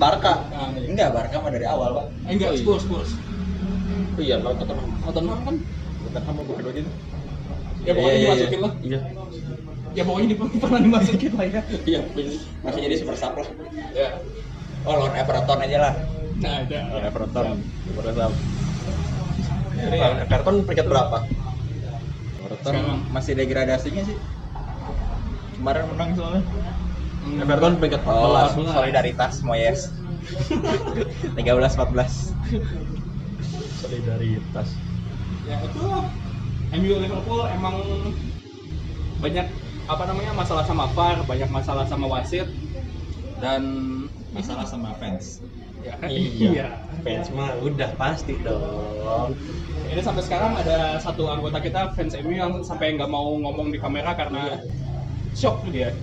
Barca. 0.00 0.48
Nah, 0.48 0.72
iya. 0.74 0.88
Enggak, 0.88 1.08
Barca 1.12 1.36
mah 1.38 1.50
dari 1.52 1.64
awal, 1.64 1.90
Pak. 1.96 2.06
Eh, 2.28 2.32
enggak 2.36 2.50
Spurs 2.56 2.82
Spurs 2.88 3.10
Oh 4.16 4.22
iya, 4.24 4.36
Barca 4.40 4.64
teman. 4.64 4.88
Tottenham 5.04 5.40
kan 5.44 5.56
kamu 6.08 6.40
bukan 6.48 6.56
kedua 6.64 6.72
gitu. 6.72 6.90
ya 7.86 7.92
pokoknya 7.94 8.16
Iya, 8.16 8.18
iya, 8.18 8.32
dimasukin 8.32 8.60
lah 8.64 8.72
Iya. 8.82 9.00
Ya 9.92 10.02
pokoknya 10.04 10.26
di, 10.30 10.36
pernah 10.60 10.80
dimasukin 10.80 11.32
lah 11.34 11.46
ya 11.48 11.60
Iya. 11.84 12.00
Masih 12.62 12.80
jadi 12.84 12.96
super 12.96 13.14
sub 13.16 13.34
lah. 13.36 13.48
ya 13.92 14.08
Oh, 14.86 14.94
lawan 14.94 15.14
Everton 15.14 15.58
aja 15.60 15.78
lah. 15.80 15.94
nah 16.38 16.62
ada 16.62 16.78
Lawan 16.88 17.04
Everton. 17.06 17.46
Super 17.84 18.04
sub. 18.14 18.32
Jadi 19.74 19.98
Everton 19.98 20.56
peringkat 20.64 20.86
berapa? 20.86 21.18
Everton 22.46 22.74
masih 23.10 23.32
degradasinya 23.34 24.02
sih. 24.06 24.16
Kemarin 25.58 25.84
menang 25.90 26.10
soalnya. 26.14 26.42
Hmm. 27.26 27.42
Everton 27.42 27.74
peringkat 27.76 28.02
14. 28.06 28.54
Oh, 28.54 28.66
solidaritas 28.70 29.34
Moyes. 29.42 29.90
13 31.36 31.42
14. 31.42 32.32
Solidaritas. 33.78 34.68
ya 35.48 35.56
itu 35.64 35.80
MU 36.76 36.94
Liverpool 37.00 37.40
emang 37.48 37.80
banyak 39.18 39.48
apa 39.88 40.02
namanya 40.04 40.32
masalah 40.36 40.64
sama 40.68 40.84
VAR 40.92 41.24
banyak 41.24 41.48
masalah 41.48 41.84
sama 41.88 42.06
wasit 42.06 42.46
dan 43.40 43.62
Masalah 44.28 44.68
sama 44.68 44.92
fans. 45.00 45.40
ya 45.80 45.96
kan 45.96 46.12
Iya. 46.12 46.68
Fans 47.00 47.32
mah 47.32 47.56
udah 47.64 47.96
pasti 47.96 48.36
dong. 48.44 49.32
ini 49.88 50.04
sampai 50.04 50.20
sekarang 50.20 50.52
ada 50.52 51.00
satu 51.00 51.32
anggota 51.32 51.56
kita 51.64 51.96
fans 51.96 52.12
MU 52.20 52.36
yang 52.36 52.60
sampai 52.60 52.92
nggak 53.00 53.08
mau 53.08 53.32
ngomong 53.40 53.72
di 53.72 53.80
kamera 53.80 54.12
karena 54.12 54.60
shock 55.32 55.64
dia 55.72 55.96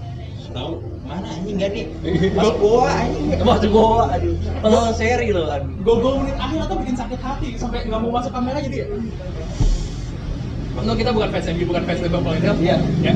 Tahu? 0.56 0.80
Mana 1.04 1.28
anjing 1.36 1.60
gak 1.60 1.72
nih? 1.76 1.86
Masuk 2.40 2.56
gua 2.64 2.88
anjing. 2.88 3.28
Masuk 3.44 3.70
gua, 3.76 4.08
aduh. 4.08 4.36
Kalau 4.64 4.82
seri 4.96 5.28
loh, 5.36 5.52
aduh. 5.52 5.68
Gol-gol 5.84 6.24
menit 6.24 6.38
akhir 6.40 6.60
atau 6.64 6.76
bikin 6.80 6.96
sakit 6.96 7.20
hati 7.20 7.50
sampai 7.60 7.84
nggak 7.84 8.00
mau 8.00 8.12
masuk 8.16 8.32
kamera 8.32 8.64
jadi 8.64 8.78
ya. 8.86 8.88
No, 10.84 10.92
kita 10.94 11.16
bukan 11.16 11.30
fans 11.32 11.48
MU, 11.56 11.64
bukan 11.70 11.84
fans 11.88 12.02
Liverpool 12.04 12.36
itu. 12.36 12.52
Iya. 12.60 12.78
Ya. 13.00 13.14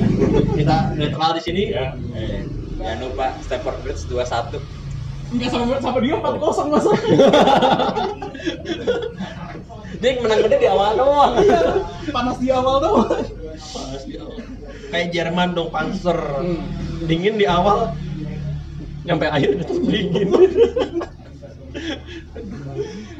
Kita 0.56 0.76
netral 0.96 1.32
di 1.36 1.42
sini. 1.44 1.64
Ya. 1.76 1.92
Eh, 2.16 2.48
Jangan 2.80 2.98
lupa 3.04 3.36
Stamford 3.44 3.78
Bridge 3.84 4.08
21 4.08 4.64
Enggak 5.30 5.50
sama 5.54 5.78
sama 5.78 6.00
dia 6.02 6.16
4-0 6.18 6.74
masuk. 6.74 6.96
Dia 10.00 10.16
menang 10.24 10.42
gede 10.48 10.58
di 10.64 10.68
awal 10.72 10.98
doang. 10.98 11.34
Panas 12.10 12.38
di 12.42 12.50
awal 12.50 12.76
doang. 12.82 13.06
Panas 13.60 14.04
di 14.10 14.16
awal. 14.18 14.42
Kayak 14.90 15.08
Jerman 15.14 15.54
dong 15.54 15.70
Panzer. 15.70 16.18
Hmm. 16.18 16.66
Dingin 17.06 17.38
di 17.38 17.46
awal. 17.46 17.94
Nyampe 19.06 19.30
akhir 19.30 19.60
itu 19.60 19.74
dingin. 19.86 20.30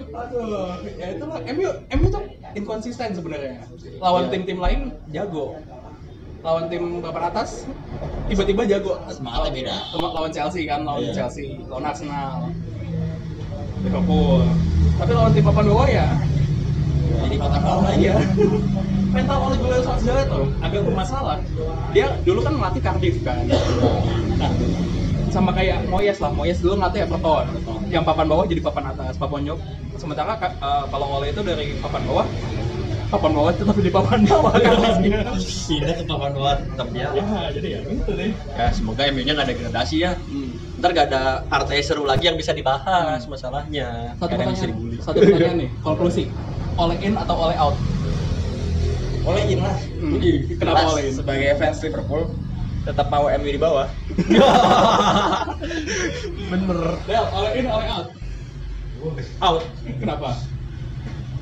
Aduh, 0.10 0.74
ya 0.98 1.08
itulah 1.14 1.38
MU 1.54 1.70
MU 1.70 2.08
tuh 2.10 2.24
inkonsisten 2.54 3.14
sebenarnya. 3.14 3.62
Lawan 4.02 4.28
Iya. 4.28 4.32
tim-tim 4.34 4.58
lain 4.58 4.80
jago. 5.10 5.56
Lawan 6.40 6.72
tim 6.72 7.04
papan 7.04 7.24
atas 7.30 7.68
tiba-tiba 8.26 8.64
jago. 8.66 8.98
Semangatnya 9.12 9.52
beda. 9.54 9.76
Lawan 10.00 10.32
Chelsea 10.32 10.64
kan, 10.66 10.82
lawan 10.82 11.04
Iya. 11.06 11.14
Chelsea, 11.14 11.62
lawan 11.68 11.86
Arsenal. 11.86 12.50
Liverpool. 13.80 14.44
Tapi 15.00 15.12
lawan 15.14 15.32
tim 15.32 15.46
papan 15.46 15.66
bawah 15.72 15.88
ya 15.88 16.08
Jadi 17.24 17.36
papan 17.40 17.62
bawah 17.64 17.84
aja 17.88 17.96
Iya. 17.96 18.16
Mental 19.10 19.38
Ole 19.42 19.56
Gunnar 19.58 19.82
Solskjaer 19.82 20.26
tuh 20.30 20.46
agak 20.62 20.82
bermasalah. 20.86 21.38
Dia 21.90 22.14
dulu 22.22 22.46
kan 22.46 22.54
melatih 22.54 22.82
Cardiff 22.84 23.18
kan. 23.26 23.42
Nah, 24.38 24.52
sama 25.34 25.50
kayak 25.50 25.90
Moyes 25.90 26.22
lah. 26.22 26.30
Moyes 26.30 26.62
dulu 26.62 26.78
ngelatih 26.78 27.10
Everton. 27.10 27.46
Yang 27.90 28.04
papan 28.06 28.26
bawah 28.30 28.46
jadi 28.46 28.62
papan 28.62 28.86
atas, 28.94 29.18
papan 29.18 29.42
nyok. 29.50 29.60
Sementara 29.98 30.38
ka- 30.38 30.58
eh, 30.62 30.84
kalau 30.94 31.08
Ole 31.18 31.34
itu 31.34 31.42
dari 31.42 31.74
papan 31.82 32.02
bawah, 32.06 32.26
papan 33.10 33.32
bawah 33.34 33.52
tetap 33.52 33.76
di 33.82 33.92
papan 33.92 34.22
bawah 34.30 34.54
kan. 34.54 34.78
Pindah 35.70 35.94
ke 35.98 36.04
papan 36.06 36.32
bawah 36.38 36.54
tetap 36.62 36.88
ya. 36.94 37.10
ya, 37.18 37.50
jadi 37.50 37.68
ya 37.68 37.80
gitu 37.90 38.12
deh. 38.14 38.32
Ya 38.54 38.68
semoga 38.70 39.02
MU-nya 39.10 39.34
nggak 39.34 39.48
ada 39.50 39.54
degradasi 39.54 39.96
ya. 40.06 40.12
Hmm. 40.22 40.50
Ntar 40.80 40.90
gak 40.96 41.08
ada 41.12 41.24
partai 41.50 41.84
seru 41.84 42.08
lagi 42.08 42.30
yang 42.30 42.38
bisa 42.40 42.56
dibahas 42.56 43.26
masalahnya. 43.28 44.16
Satu 44.16 44.32
bisa 44.32 44.64
pertanyaan, 44.64 44.72
satu 45.04 45.18
pertanyaan 45.20 45.58
nih, 45.60 45.70
konklusi. 45.84 46.24
Ole 46.80 46.96
in 47.04 47.14
atau 47.20 47.36
ole 47.36 47.56
out? 47.60 47.76
Oleh 49.28 49.44
in 49.52 49.60
lah 49.60 49.76
Hmm. 50.00 50.16
Jadi, 50.16 50.56
Kenapa 50.56 50.96
oleh 50.96 51.12
in? 51.12 51.14
Sebagai 51.20 51.50
fans 51.60 51.84
Liverpool 51.84 52.24
Tetap 52.80 53.12
mau 53.12 53.28
MU 53.28 53.50
di 53.50 53.60
bawah 53.60 53.88
Bener. 56.50 56.80
Del, 57.06 57.26
ole 57.30 57.50
in, 57.56 57.66
ole 57.68 57.86
out. 57.86 58.08
Out. 59.40 59.64
Kenapa? 60.00 60.30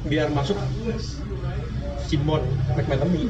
Biar 0.07 0.27
masuk 0.31 0.55
Simon 2.07 2.39
McManamy. 2.73 3.27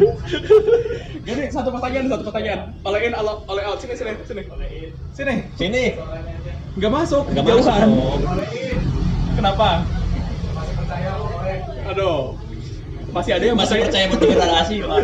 Gini, 1.28 1.44
satu 1.52 1.68
pertanyaan, 1.68 2.08
satu 2.08 2.24
pertanyaan. 2.32 2.60
Ole 2.82 2.98
in, 3.04 3.12
ole, 3.12 3.32
ole 3.44 3.62
out. 3.62 3.78
Sini, 3.78 3.94
sini, 3.94 4.12
sini. 4.24 4.42
Sini. 5.12 5.34
Sini. 5.56 5.84
Nggak 6.80 6.92
masuk, 6.92 7.24
Nggak 7.28 7.44
jauhan. 7.44 7.88
masuk. 7.92 8.18
Kenapa? 9.36 9.68
Aduh. 11.92 12.34
Masih 13.10 13.32
ada 13.34 13.44
yang 13.44 13.58
Masih 13.58 13.82
percaya 13.82 14.06
degradasi, 14.06 14.76
Pak. 14.86 15.02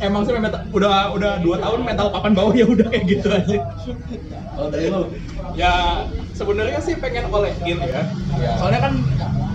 Emang 0.00 0.24
sih 0.24 0.32
mental, 0.32 0.64
udah 0.72 1.12
udah 1.12 1.32
dua 1.44 1.60
tahun 1.60 1.84
mental 1.84 2.08
papan 2.08 2.32
bawah 2.32 2.56
ya 2.56 2.64
udah 2.64 2.88
kayak 2.88 3.04
gitu 3.04 3.28
aja. 3.28 3.56
Oh, 4.56 4.72
dari 4.72 4.88
lu. 4.88 5.12
Ya 5.52 6.04
sebenarnya 6.32 6.80
sih 6.80 6.96
pengen 6.96 7.28
oleh 7.28 7.52
in 7.68 7.76
ya. 7.84 8.08
Ya. 8.40 8.56
Soalnya 8.56 8.80
kan 8.88 8.92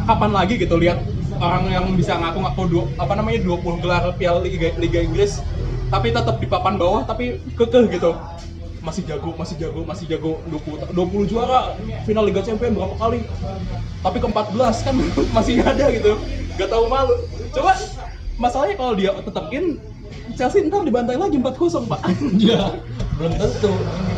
kapan 0.06 0.32
lagi 0.38 0.62
gitu 0.62 0.78
lihat 0.78 1.02
orang 1.42 1.66
yang 1.74 1.86
bisa 1.98 2.14
ngaku-ngaku 2.16 2.64
dua, 2.70 2.84
apa 3.02 3.14
namanya 3.18 3.42
20 3.42 3.82
gelar 3.84 4.04
Piala 4.16 4.40
Liga, 4.46 4.70
Liga 4.78 5.00
Inggris 5.02 5.42
tapi 5.90 6.14
tetap 6.14 6.38
di 6.38 6.48
papan 6.50 6.78
bawah 6.78 7.02
tapi 7.10 7.42
kekeh 7.58 7.90
gitu. 7.90 8.14
Masih 8.86 9.02
jago, 9.10 9.34
masih 9.34 9.58
jago, 9.58 9.82
masih 9.82 10.06
jago 10.06 10.38
20 10.46 10.94
20 10.94 11.26
juara 11.26 11.74
final 12.06 12.22
Liga 12.30 12.46
Champions 12.46 12.78
berapa 12.78 12.96
kali. 13.02 13.26
Tapi 14.06 14.18
ke-14 14.22 14.76
kan 14.86 14.96
masih 15.42 15.54
ada 15.66 15.90
gitu. 15.90 16.22
Gak 16.54 16.70
tahu 16.70 16.86
malu. 16.86 17.18
Coba 17.50 17.74
masalahnya 18.38 18.76
kalau 18.78 18.94
dia 18.94 19.10
tetap 19.10 19.50
in 19.50 19.82
Chelsea 20.36 20.66
ntar 20.66 20.82
dibantai 20.84 21.16
lagi 21.16 21.38
4-0, 21.38 21.86
Pak. 21.86 22.02
Ya, 22.36 22.76
belum 23.16 23.34
tentu. 23.38 23.72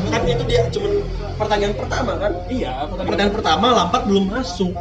Kan 0.07 0.21
itu 0.23 0.43
dia 0.47 0.61
cuma 0.71 0.89
pertandingan 1.35 1.75
pertama 1.75 2.11
kan? 2.15 2.31
iya, 2.47 2.87
Pertandingan 2.87 3.33
pertama 3.35 3.67
Lampard 3.75 4.03
belum 4.07 4.25
masuk. 4.31 4.73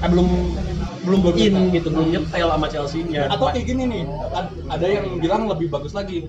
Ah, 0.00 0.08
belum 0.08 0.56
belum 1.00 1.20
in 1.36 1.54
gitu, 1.70 1.88
belum 1.92 2.08
nyetel 2.08 2.48
sama 2.48 2.66
Chelsea-nya. 2.68 3.28
atau 3.28 3.52
kayak 3.52 3.68
gini 3.68 3.84
nih 3.84 4.02
ad- 4.32 4.52
ada 4.68 4.86
yang 4.88 5.16
bilang 5.16 5.44
lebih 5.44 5.68
bagus 5.68 5.92
lagi 5.92 6.24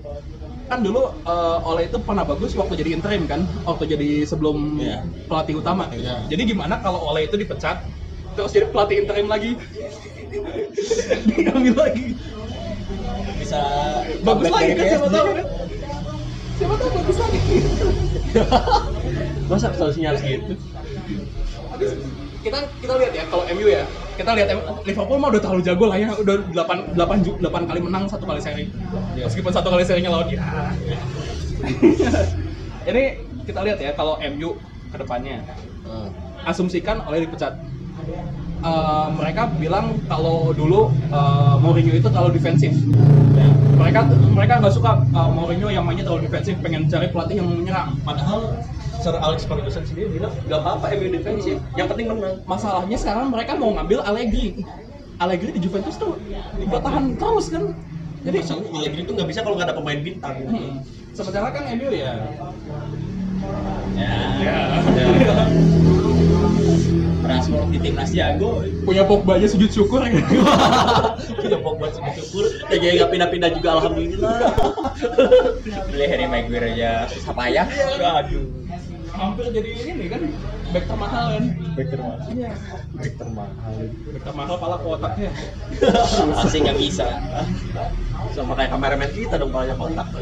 kan 0.68 0.80
dulu 0.80 1.04
eh, 1.24 1.68
Ole 1.68 1.88
itu 1.88 2.00
pernah 2.00 2.24
bagus 2.24 2.52
waktu 2.52 2.80
jadi 2.80 2.96
interim 2.96 3.24
kan 3.24 3.44
waktu 3.64 3.84
jadi 3.92 4.10
sebelum 4.24 4.76
Iya. 4.76 5.04
pelatih 5.24 5.60
utama 5.60 5.88
Iya. 5.88 6.24
jadi 6.28 6.42
gimana 6.48 6.80
kalau 6.80 7.04
Ole 7.04 7.28
itu 7.28 7.36
dipecat 7.36 7.84
terus 8.32 8.52
jadi 8.52 8.72
pelatih 8.72 9.04
interim 9.04 9.28
lagi 9.28 9.56
diambil 11.28 11.74
lagi 11.76 12.06
Bisa 13.52 14.24
bagus 14.24 14.48
lagi 14.48 14.72
kan 14.72 14.84
siapa 14.88 15.08
tahu 15.12 15.28
kan? 15.36 15.44
Siapa 16.56 16.74
tahu 16.80 16.90
bagus 16.96 17.16
lagi. 17.20 17.38
Masa 19.52 19.68
solusinya 19.76 20.16
harus 20.16 20.24
gitu? 20.24 20.56
Kita 22.40 22.58
kita 22.80 22.92
lihat 22.96 23.12
ya 23.12 23.24
kalau 23.28 23.44
MU 23.52 23.68
ya. 23.68 23.84
Kita 24.16 24.32
lihat 24.32 24.48
Liverpool 24.88 25.20
mah 25.20 25.28
udah 25.36 25.42
terlalu 25.44 25.62
jago 25.68 25.84
lah 25.84 26.00
ya. 26.00 26.16
Udah 26.16 26.40
8 26.48 26.96
8 26.96 27.24
ju- 27.28 27.36
8 27.44 27.68
kali 27.68 27.80
menang 27.84 28.08
satu 28.08 28.24
kali 28.24 28.40
seri. 28.40 28.72
Iya. 29.12 29.28
meskipun 29.28 29.52
satu 29.52 29.68
kali 29.68 29.84
serinya 29.84 30.16
lawan 30.16 30.32
dia. 30.32 30.40
Ini 32.88 33.04
kita 33.44 33.60
lihat 33.68 33.78
ya 33.84 33.92
kalau 33.92 34.16
MU 34.32 34.56
ke 34.88 34.96
depannya 34.96 35.44
asumsikan 36.48 37.04
oleh 37.04 37.28
dipecat 37.28 37.52
Eh, 38.62 39.06
mereka 39.18 39.50
bilang 39.58 39.98
kalau 40.06 40.54
dulu 40.54 40.94
eh, 41.10 41.54
Mourinho 41.58 41.98
itu 41.98 42.06
terlalu 42.06 42.38
defensif. 42.38 42.70
Mereka 43.74 44.06
mereka 44.30 44.62
nggak 44.62 44.74
suka 44.78 45.02
eh, 45.02 45.30
Mourinho 45.34 45.66
yang 45.66 45.82
mainnya 45.82 46.06
terlalu 46.06 46.30
defensif 46.30 46.54
pengen 46.62 46.86
cari 46.86 47.10
pelatih 47.10 47.42
yang 47.42 47.50
menyerang. 47.50 47.98
Padahal 48.06 48.54
Sir 49.02 49.18
Alex 49.18 49.50
Ferguson 49.50 49.82
sendiri 49.82 50.14
bilang 50.14 50.30
gak 50.46 50.62
apa-apa 50.62 50.94
MU 50.94 51.10
defensif, 51.10 51.58
yang 51.74 51.90
penting 51.90 52.06
menang. 52.06 52.38
masalahnya 52.46 52.94
sekarang 52.94 53.34
mereka 53.34 53.58
mau 53.58 53.74
ngambil 53.74 53.98
Allegri. 54.06 54.62
Allegri 55.18 55.58
di 55.58 55.60
Juventus 55.66 55.98
tuh 55.98 56.14
bertahan 56.70 57.18
terus 57.18 57.50
kan? 57.50 57.74
Jadi 58.22 58.46
masalahnya 58.46 58.70
Allegri 58.78 59.00
itu 59.02 59.10
nggak 59.18 59.26
bisa 59.26 59.40
kalau 59.42 59.58
nggak 59.58 59.74
ada 59.74 59.74
pemain 59.74 59.98
bintang. 60.06 60.34
hmm, 60.46 60.86
sementara 61.18 61.50
kan 61.50 61.66
MU 61.74 61.90
ya? 61.90 62.14
Ya, 63.98 64.14
ya 64.38 65.91
Rashford 67.22 67.70
di 67.70 67.78
timnas 67.78 68.10
jago. 68.10 68.66
punya 68.82 69.06
Pogba 69.06 69.38
aja 69.38 69.46
sujud 69.46 69.70
syukur 69.70 70.02
ya 70.02 70.10
Punya 71.38 71.58
Pogba 71.58 71.86
sih 71.90 72.02
syukur, 72.18 72.44
TG 72.66 72.98
nggak 72.98 73.10
pindah-pindah 73.10 73.50
juga 73.54 73.68
alhamdulillah. 73.78 74.38
Beli 75.88 76.06
Harry 76.06 76.26
Maguire 76.26 76.66
aja 76.74 77.06
susah 77.08 77.32
payah. 77.32 77.66
Aduh. 78.22 78.46
hampir 79.12 79.44
jadi 79.52 79.70
ini 79.92 80.08
kan 80.08 80.24
back 80.72 80.88
termahal 80.88 81.36
kan 81.36 81.44
Back 81.76 81.88
termahal. 81.92 82.16
iya 82.32 82.48
Back 82.96 83.12
termahal. 83.20 83.72
back 84.08 84.22
termahal 84.24 84.56
pala 84.56 84.76
kotaknya 84.80 85.28
Masih 86.32 86.58
nggak 86.64 86.78
bisa. 86.80 87.06
Sama 88.32 88.56
kayak 88.56 88.72
kameramen 88.72 89.12
kita 89.12 89.36
dong 89.36 89.52
palanya 89.52 89.76
kontak. 89.76 90.08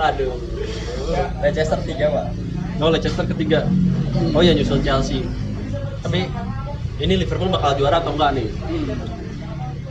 Aduh. 0.00 0.36
Leicester 1.40 1.80
3, 1.80 1.96
Pak. 2.12 2.26
Oh 2.80 2.88
Leicester 2.88 3.24
ketiga. 3.28 3.68
Oh 4.32 4.40
ya 4.40 4.52
nyusul 4.56 4.80
Chelsea. 4.80 5.20
Tapi 6.00 6.24
ini 7.00 7.14
Liverpool 7.20 7.52
bakal 7.52 7.76
juara 7.76 8.00
atau 8.00 8.12
enggak 8.16 8.30
nih? 8.40 8.48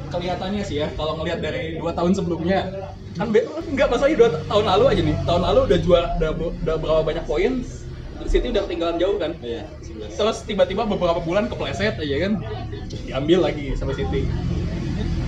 Kelihatannya 0.10 0.64
sih 0.66 0.82
ya, 0.82 0.88
kalau 0.98 1.22
ngelihat 1.22 1.38
dari 1.38 1.78
dua 1.78 1.94
tahun 1.94 2.18
sebelumnya, 2.18 2.66
kan 3.14 3.30
be- 3.30 3.46
nggak 3.46 3.88
masalahnya 3.94 4.18
dua 4.18 4.30
ta- 4.34 4.42
tahun 4.50 4.66
lalu 4.66 4.84
aja 4.90 5.02
nih. 5.06 5.16
Tahun 5.22 5.42
lalu 5.46 5.60
udah 5.70 5.80
juara, 5.86 6.08
udah, 6.18 6.32
udah 6.66 6.76
berapa 6.82 7.02
banyak 7.06 7.26
poin, 7.30 7.62
City 8.26 8.50
udah 8.50 8.66
ketinggalan 8.66 8.98
jauh 8.98 9.22
kan. 9.22 9.38
Iya, 9.46 9.70
Terus 10.18 10.38
tiba-tiba 10.50 10.90
beberapa 10.90 11.22
bulan 11.22 11.46
kepleset 11.46 12.02
aja 12.02 12.16
kan, 12.26 12.42
diambil 13.06 13.40
lagi 13.46 13.78
sama 13.78 13.94
City. 13.94 14.26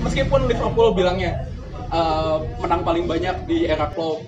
Meskipun 0.02 0.50
Liverpool 0.50 0.98
bilangnya 0.98 1.46
eh, 1.94 2.38
menang 2.58 2.82
paling 2.82 3.06
banyak 3.06 3.36
di 3.46 3.70
era 3.70 3.86
Klopp, 3.94 4.26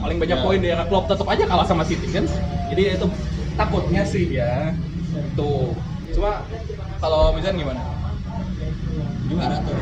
paling 0.00 0.16
banyak 0.18 0.38
Ya. 0.38 0.44
poin 0.44 0.58
di 0.58 0.68
era 0.68 0.84
Klopp, 0.86 1.10
tetap 1.10 1.26
aja 1.26 1.44
kalah 1.44 1.66
sama 1.66 1.82
City 1.82 2.06
kan. 2.10 2.24
Jadi 2.70 2.82
itu 2.94 3.06
takutnya 3.54 4.02
sih 4.04 4.24
ya. 4.30 4.70
Tuh. 5.34 5.72
Cuma 6.12 6.44
kalau 6.98 7.34
misalnya 7.34 7.56
gimana? 7.62 7.82
Juara 9.26 9.58
tuh. 9.64 9.76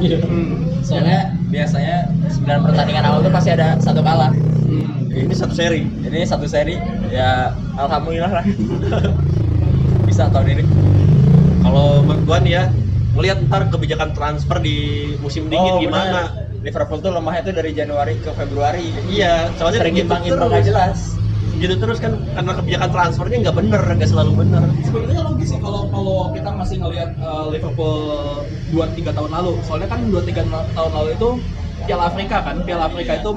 Iya. 0.00 0.18
Hmm. 0.24 0.66
Soalnya 0.82 1.20
biasanya 1.48 1.96
9 2.30 2.64
pertandingan 2.66 3.04
awal 3.06 3.20
tuh 3.22 3.32
pasti 3.34 3.50
ada 3.52 3.76
satu 3.78 4.00
kalah. 4.00 4.32
Hmm. 4.66 5.12
Ini 5.12 5.34
satu 5.34 5.54
seri. 5.54 5.84
Ini 5.84 6.24
satu 6.24 6.46
seri 6.48 6.76
ya 7.08 7.52
alhamdulillah 7.76 8.32
lah. 8.42 8.44
Bisa 10.08 10.30
tahun 10.30 10.58
ini. 10.58 10.64
Kalau 11.60 12.00
menurut 12.06 12.22
gua 12.24 12.38
nih 12.40 12.52
ya, 12.56 12.64
ngelihat 13.18 13.38
ntar 13.50 13.66
kebijakan 13.68 14.14
transfer 14.14 14.58
di 14.62 14.76
musim 15.18 15.50
dingin 15.50 15.72
Oh, 15.76 15.80
gimana. 15.82 16.45
Liverpool 16.66 16.98
tuh 16.98 17.14
lemahnya 17.14 17.46
tuh 17.46 17.54
dari 17.54 17.70
Januari 17.70 18.18
ke 18.18 18.30
Februari. 18.34 18.90
Iya, 19.06 19.54
soalnya 19.54 19.86
Sering 19.86 19.94
gitu 19.94 20.10
imbang-imbang 20.10 20.50
jelas. 20.66 21.14
Gitu 21.56 21.72
terus 21.78 22.02
kan 22.02 22.18
karena 22.34 22.52
kebijakan 22.58 22.90
transfernya 22.90 23.36
nggak 23.46 23.56
bener, 23.56 23.82
nggak 23.86 24.10
selalu 24.10 24.32
bener. 24.44 24.62
Sebenarnya 24.82 25.22
logis 25.24 25.48
sih 25.54 25.60
kalau 25.62 25.86
kalau 25.88 26.34
kita 26.34 26.50
masih 26.52 26.76
ngelihat 26.82 27.10
uh, 27.22 27.48
Liverpool 27.54 27.96
2-3 28.74 29.14
tahun 29.14 29.30
lalu. 29.30 29.52
Soalnya 29.62 29.88
kan 29.88 30.00
2-3 30.10 30.42
na- 30.50 30.66
tahun 30.74 30.90
lalu 30.90 31.08
itu 31.14 31.28
Piala 31.86 32.04
Afrika 32.10 32.36
kan. 32.42 32.56
Piala 32.66 32.90
Afrika 32.90 33.12
itu 33.14 33.30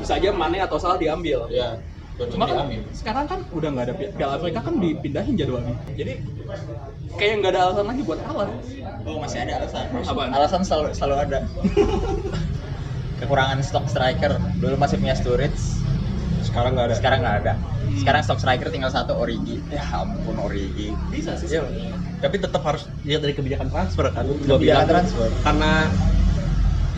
bisa 0.00 0.12
aja 0.16 0.32
Mane 0.32 0.58
atau 0.64 0.80
Salah 0.80 0.96
diambil. 0.96 1.46
Iya. 1.52 1.78
Cuma 2.20 2.44
kan 2.44 2.68
sekarang 2.92 3.24
kan 3.28 3.40
udah 3.52 3.68
nggak 3.76 3.84
ada 3.86 3.94
Pi- 3.96 4.12
Piala 4.16 4.32
Afrika 4.40 4.60
kan 4.64 4.74
dipindahin 4.80 5.36
jadwalnya. 5.36 5.76
Jadi 5.94 6.12
kayak 7.20 7.44
nggak 7.44 7.52
ada 7.54 7.60
alasan 7.70 7.86
lagi 7.92 8.02
buat 8.08 8.20
kalah. 8.24 8.48
Oh, 9.04 9.16
masih 9.20 9.38
ada 9.44 9.52
alasan. 9.62 9.84
Apaan? 9.94 10.30
Alasan 10.32 10.60
selalu 10.64 10.88
selalu 10.96 11.16
ada. 11.28 11.38
Kekurangan 13.20 13.60
stok 13.60 13.86
striker. 13.86 14.40
Dulu 14.58 14.74
masih 14.80 14.96
punya 14.96 15.14
Sturridge, 15.14 15.60
Sekarang 16.40 16.74
nggak 16.74 16.86
ada. 16.90 16.94
sekarang 16.96 17.18
nggak 17.20 17.36
ada. 17.44 17.52
Hmm. 17.54 17.98
Sekarang 18.00 18.20
stok 18.24 18.40
striker 18.40 18.68
tinggal 18.72 18.90
satu 18.90 19.12
Origi. 19.14 19.60
Ya 19.68 19.84
ampun 19.92 20.40
Origi. 20.40 20.96
Bisa 21.12 21.36
sih. 21.36 21.52
Iya. 21.52 21.68
Tapi 22.24 22.36
tetap 22.40 22.64
harus 22.64 22.88
lihat 23.04 23.20
dari 23.22 23.36
kebijakan 23.36 23.68
transfer 23.68 24.08
kan. 24.10 24.24
Kebijakan 24.24 24.58
bilang 24.58 24.88
transfer. 24.88 25.28
Karena 25.44 25.72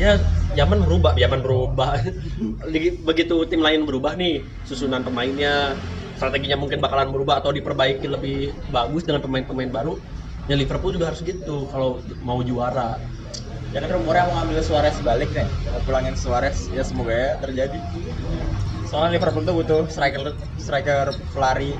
ya 0.00 0.16
zaman 0.54 0.78
berubah, 0.86 1.12
zaman 1.18 1.40
berubah. 1.42 1.90
Begitu 3.08 3.36
tim 3.50 3.60
lain 3.60 3.84
berubah 3.84 4.14
nih, 4.16 4.46
susunan 4.64 5.02
pemainnya, 5.02 5.76
strateginya 6.16 6.54
mungkin 6.54 6.78
bakalan 6.78 7.10
berubah 7.10 7.42
atau 7.42 7.50
diperbaiki 7.50 8.06
lebih 8.06 8.54
bagus 8.70 9.02
dengan 9.02 9.20
pemain-pemain 9.26 9.70
baru. 9.74 9.98
Ya 10.50 10.58
Liverpool 10.58 10.94
juga 10.94 11.10
harus 11.14 11.22
gitu 11.22 11.66
kalau 11.70 12.02
mau 12.22 12.42
juara. 12.42 12.98
Ya 13.72 13.80
kan 13.80 13.88
rumornya 13.88 14.28
mau 14.28 14.34
ngambil 14.44 14.60
Suarez 14.60 14.96
balik 15.00 15.32
nih. 15.32 15.48
Mau 15.48 15.80
pulangin 15.88 16.12
Suarez, 16.12 16.68
ya 16.68 16.84
semoga 16.84 17.12
ya 17.12 17.30
terjadi. 17.40 17.78
Soalnya 18.84 19.16
Liverpool 19.16 19.44
tuh 19.48 19.54
butuh 19.56 19.80
striker 19.88 20.36
striker 20.60 21.16
pelari 21.32 21.72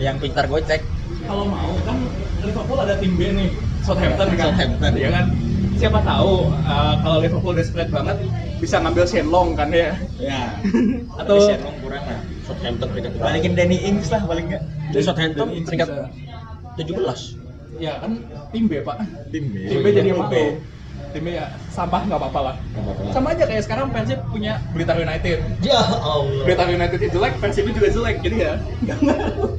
yang 0.00 0.16
pintar 0.16 0.48
gocek. 0.48 0.80
Kalau 1.28 1.44
mau 1.44 1.76
kan 1.84 2.00
Liverpool 2.40 2.78
ada 2.80 2.96
tim 2.96 3.12
B 3.20 3.28
nih, 3.28 3.48
Southampton 3.84 4.28
kan. 4.40 4.46
Southampton. 4.52 4.92
ya 4.96 5.10
kan. 5.12 5.26
Siapa 5.74 6.00
tahu 6.00 6.48
uh, 6.64 6.94
kalau 7.04 7.18
Liverpool 7.20 7.52
desperate 7.52 7.92
banget 7.92 8.16
bisa 8.56 8.80
ngambil 8.80 9.04
Shenlong 9.04 9.52
kan 9.52 9.68
ya. 9.68 9.92
Ya. 10.16 10.56
Atau- 11.20 11.44
Shenlong 11.44 11.76
kurang 11.84 12.04
lah. 12.08 12.20
Southampton 12.48 12.88
peringkat? 12.88 13.12
Balikin 13.20 13.52
Danny 13.52 13.84
Ings 13.84 14.08
lah 14.08 14.24
paling 14.24 14.48
enggak. 14.48 14.64
Jadi 14.96 15.04
Southampton 15.04 15.48
peringkat 15.68 15.88
bisa. 15.92 16.08
17. 16.80 17.82
Ya 17.82 18.00
kan 18.00 18.16
tim 18.48 18.64
B 18.64 18.80
pak. 18.80 18.96
Tim 19.28 19.44
B. 19.52 19.54
Tim 19.68 19.78
B 19.84 19.86
jadi 19.92 20.10
mau. 20.16 20.32
Tim 21.14 21.22
B 21.22 21.30
ya 21.30 21.46
sampah 21.70 22.02
nggak 22.10 22.18
apa-apa 22.18 22.40
lah. 22.42 22.54
Sama 23.14 23.38
aja 23.38 23.46
kayak 23.46 23.62
sekarang 23.62 23.86
Persib 23.94 24.18
punya 24.34 24.58
Blitar 24.74 24.98
United. 24.98 25.46
Ya 25.62 25.78
Allah. 25.78 26.42
Blitar 26.42 26.66
United 26.66 26.98
itu 26.98 27.14
jelek, 27.14 27.38
Persib 27.38 27.70
juga 27.70 27.86
jelek, 27.86 28.18
jadi 28.18 28.36
ya. 28.42 28.52
nggak 28.82 28.98
ngaruh. 28.98 29.50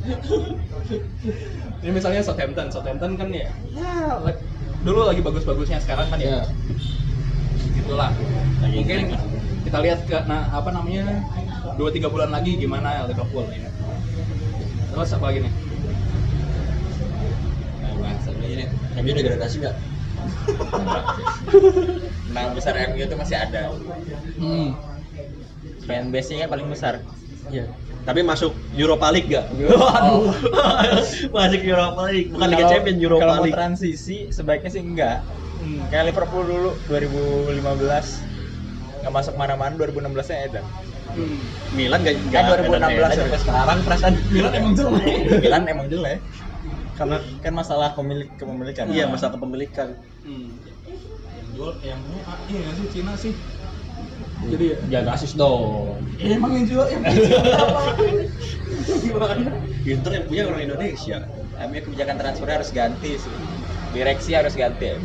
Ini 1.79 1.91
misalnya 1.95 2.19
Southampton, 2.27 2.67
Southampton 2.67 3.15
kan 3.15 3.31
ya, 3.31 3.47
ya 3.71 4.19
like- 4.19 4.43
dulu 4.83 5.07
lagi 5.07 5.23
bagus-bagusnya 5.23 5.79
sekarang 5.79 6.11
kan 6.11 6.19
ya. 6.19 6.43
Gitulah. 7.71 8.11
Lagi 8.59 8.75
Mungkin 8.75 9.15
kita 9.63 9.77
lihat 9.79 9.99
ke 10.11 10.17
nah 10.27 10.51
apa 10.51 10.75
namanya 10.75 11.23
dua 11.79 11.89
tiga 11.89 12.11
bulan 12.11 12.35
lagi 12.35 12.59
gimana 12.59 13.07
Liverpool 13.07 13.47
ya. 13.47 13.71
Terus 14.91 15.09
apa 15.15 15.23
lagi 15.31 15.39
nih? 15.47 15.53
Nah, 17.79 17.91
bahas 18.03 18.27
ini? 18.43 18.65
MU 18.99 19.11
degradasi 19.15 19.55
nggak? 19.63 19.94
Nah, 22.35 22.51
besar 22.51 22.75
MU 22.91 22.99
itu 22.99 23.15
masih 23.15 23.37
ada. 23.39 23.71
Hmm. 24.35 24.75
Fanbase-nya 25.87 26.45
kan 26.45 26.49
paling 26.51 26.67
besar. 26.67 26.99
Iya. 27.47 27.71
Tapi 28.03 28.21
masuk 28.21 28.51
Europa 28.75 29.07
League 29.09 29.31
gak? 29.31 29.47
Oh. 29.71 30.29
masuk 31.35 31.61
Europa 31.63 32.01
League, 32.11 32.29
bukan 32.35 32.47
Liga 32.51 32.59
Kalau- 32.59 32.71
Champions 32.75 32.99
Europa 32.99 33.23
Kalau 33.23 33.43
League. 33.47 33.55
transisi 33.55 34.17
sebaiknya 34.35 34.69
sih 34.69 34.81
enggak. 34.83 35.23
Hmm. 35.63 35.79
Kayak 35.87 36.11
Liverpool 36.11 36.43
dulu 36.43 36.69
2015 36.91 38.35
nggak 39.05 39.13
masuk 39.13 39.33
mana-mana 39.39 39.73
2016 39.79 40.27
nya 40.33 40.37
edan. 40.43 40.65
Hmm. 41.15 41.39
Milan 41.71 41.99
gak, 42.03 42.15
gak 42.33 42.41
2016 42.67 42.67
edan-edan 42.67 42.99
ya. 43.07 43.15
sampai 43.15 43.39
sekarang 43.39 43.77
perasaan 43.87 44.13
Milan 44.29 44.51
emang 44.51 44.73
jelek. 44.75 45.17
Milan 45.39 45.63
emang 45.71 45.87
jelek 45.87 46.19
karena 46.95 47.17
kan 47.43 47.53
masalah 47.53 47.91
pemilik 47.93 48.27
kepemilikan. 48.39 48.85
iya 48.89 49.05
masalah 49.11 49.35
kepemilikan. 49.35 49.99
Hmm. 50.23 50.55
Yang 51.35 51.47
jual 51.55 51.71
yang 51.83 51.99
punya 52.03 52.21
ah, 52.27 52.37
iya 52.47 52.59
nggak 52.63 52.75
sih 52.79 52.87
Cina 52.91 53.13
sih. 53.19 53.33
Jadi 54.45 54.65
ya, 54.67 54.77
Jangan 54.99 55.07
rasis 55.15 55.31
dong. 55.33 55.97
ya 56.19 56.35
emang 56.37 56.51
yang 56.53 56.65
jual 56.67 56.85
yang 56.91 57.01
punya 57.01 57.39
apa? 57.63 57.81
Gimana? 59.01 59.51
Inter 59.87 60.11
yang 60.11 60.25
punya 60.27 60.43
orang 60.51 60.61
Indonesia. 60.71 61.17
MU 61.55 61.79
kebijakan 61.79 62.15
transfernya 62.19 62.55
harus 62.61 62.71
ganti 62.75 63.11
sih. 63.15 63.33
Direksi 63.95 64.31
harus 64.35 64.53
ganti. 64.53 64.99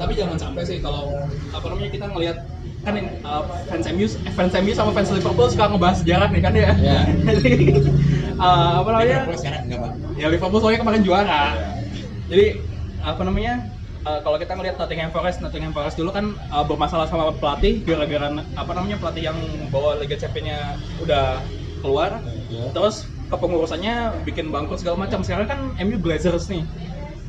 Tapi 0.00 0.12
jangan 0.16 0.38
sampai 0.40 0.62
sih 0.64 0.78
kalau 0.80 1.12
apa 1.52 1.66
namanya 1.68 1.90
kita 1.92 2.06
ngelihat 2.08 2.38
kan 2.80 2.96
uh, 3.26 3.44
fans 3.68 3.84
MU 3.92 4.06
eh, 4.08 4.32
fans 4.32 4.54
MU 4.56 4.72
sama 4.72 4.90
fans 4.96 5.12
Liverpool 5.12 5.52
suka 5.52 5.68
ngebahas 5.68 6.00
sejarah 6.00 6.28
nih 6.32 6.40
kan 6.40 6.52
ya. 6.56 6.70
Iya. 6.80 7.00
Uh, 8.40 8.72
apa 8.80 8.88
namanya? 8.96 9.04
Liverpool 9.20 9.36
sekarang 9.36 9.62
enggak, 9.68 9.78
Pak. 9.84 9.92
Ya 10.16 10.26
Liverpool 10.32 10.60
soalnya 10.64 10.80
kemarin 10.80 11.02
juara. 11.04 11.42
Iya. 11.52 11.68
Jadi 12.32 12.46
apa 13.00 13.22
namanya? 13.24 13.54
uh, 14.04 14.20
kalau 14.24 14.36
kita 14.40 14.52
ngelihat 14.56 14.76
Nottingham 14.80 15.10
Forest, 15.12 15.38
Nottingham 15.44 15.72
Forest 15.76 15.96
dulu 16.00 16.10
kan 16.12 16.32
uh, 16.52 16.64
bermasalah 16.64 17.06
sama 17.08 17.32
pelatih 17.36 17.84
gara-gara 17.84 18.32
apa 18.32 18.70
namanya 18.72 18.96
pelatih 19.00 19.28
yang 19.32 19.38
bawa 19.68 20.00
Liga 20.00 20.16
Champions-nya 20.16 20.80
udah 21.04 21.40
keluar. 21.84 22.20
Iya. 22.48 22.72
Terus 22.72 23.08
kepengurusannya 23.30 24.24
bikin 24.26 24.50
bangkrut 24.50 24.82
segala 24.82 25.06
macam. 25.06 25.22
Sekarang 25.22 25.46
kan 25.48 25.60
MU 25.80 26.00
Glazers 26.00 26.48
nih. 26.50 26.64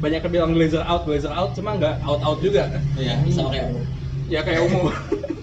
Banyak 0.02 0.26
yang 0.26 0.34
bilang 0.34 0.52
Glazer 0.58 0.82
out, 0.82 1.06
Glazer 1.06 1.30
out, 1.30 1.54
cuma 1.54 1.78
nggak 1.78 2.02
out 2.02 2.21
out 2.26 2.41
juga. 2.41 2.74
Iya, 2.97 3.21
sama 3.30 3.54
kayak 3.54 3.69
Ya 4.32 4.39
kayak 4.41 4.63
umum. 4.63 4.88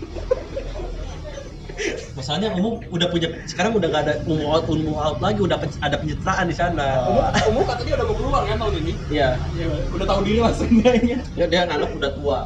Masalahnya 2.18 2.50
umum 2.58 2.82
udah 2.90 3.06
punya 3.14 3.30
sekarang 3.46 3.78
udah 3.78 3.86
gak 3.94 4.02
ada 4.10 4.14
umum 4.26 4.50
out 4.50 4.66
umum 4.66 4.98
out 4.98 5.22
lagi 5.22 5.38
udah 5.38 5.54
pen- 5.54 5.78
ada 5.78 5.94
pencitraan 6.02 6.50
di 6.50 6.56
sana. 6.58 7.06
umum, 7.06 7.22
umum 7.54 7.62
kata 7.62 7.86
dia 7.86 7.94
udah 7.94 8.06
mau 8.10 8.16
keluar 8.18 8.42
kan 8.42 8.56
tahun 8.58 8.74
ini. 8.82 8.92
Iya. 9.06 9.28
Ya, 9.54 9.66
udah 9.94 10.06
tahu 10.10 10.20
diri 10.26 10.40
lah 10.42 10.50
sebenarnya. 10.50 11.18
Ya 11.38 11.46
dia 11.46 11.60
nganggap 11.70 11.90
udah 11.94 12.10
tua. 12.18 12.38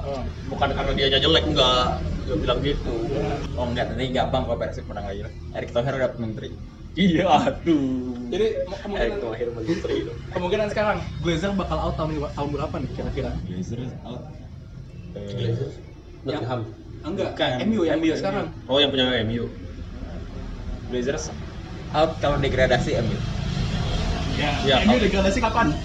Bukan 0.52 0.68
karena 0.76 0.92
dia 0.92 1.06
jelek 1.16 1.44
enggak. 1.48 1.88
Dia 2.28 2.36
bilang 2.36 2.58
gitu. 2.60 2.94
Oh 3.56 3.64
enggak, 3.64 3.88
tadi 3.88 4.12
gampang 4.12 4.44
kok 4.44 4.60
Persib 4.60 4.84
menang 4.92 5.08
lagi. 5.08 5.24
Erick 5.56 5.70
Thohir 5.72 5.94
udah 5.96 6.10
menteri. 6.20 6.48
Iya, 6.92 7.24
aduh. 7.24 8.28
Jadi 8.28 8.46
kemungkinan 8.68 9.18
Thohir 9.24 9.48
menteri 9.56 9.94
itu. 10.04 10.12
kemungkinan 10.36 10.66
sekarang 10.68 10.96
Glazer 11.24 11.56
bakal 11.56 11.80
out 11.80 11.96
tahun 11.96 12.20
tahun 12.36 12.48
berapa 12.52 12.74
nih 12.76 12.90
kira-kira? 12.92 13.32
Glazers 13.48 13.92
out. 14.04 14.20
Nottingham. 16.22 16.60
Enggak, 17.02 17.34
Bukan. 17.34 17.50
MU 17.66 17.80
ya 17.82 17.98
MU, 17.98 18.14
sekarang. 18.14 18.46
Oh, 18.70 18.78
yang 18.78 18.90
punya 18.94 19.10
MU. 19.26 19.50
Blazers 20.90 21.34
out 21.92 22.14
kalau 22.22 22.38
degradasi 22.38 22.94
MU. 23.02 23.16
Ya, 24.38 24.50
Ya, 24.64 24.76
MU 24.86 24.96
degradasi 25.02 25.38
kapan? 25.42 25.66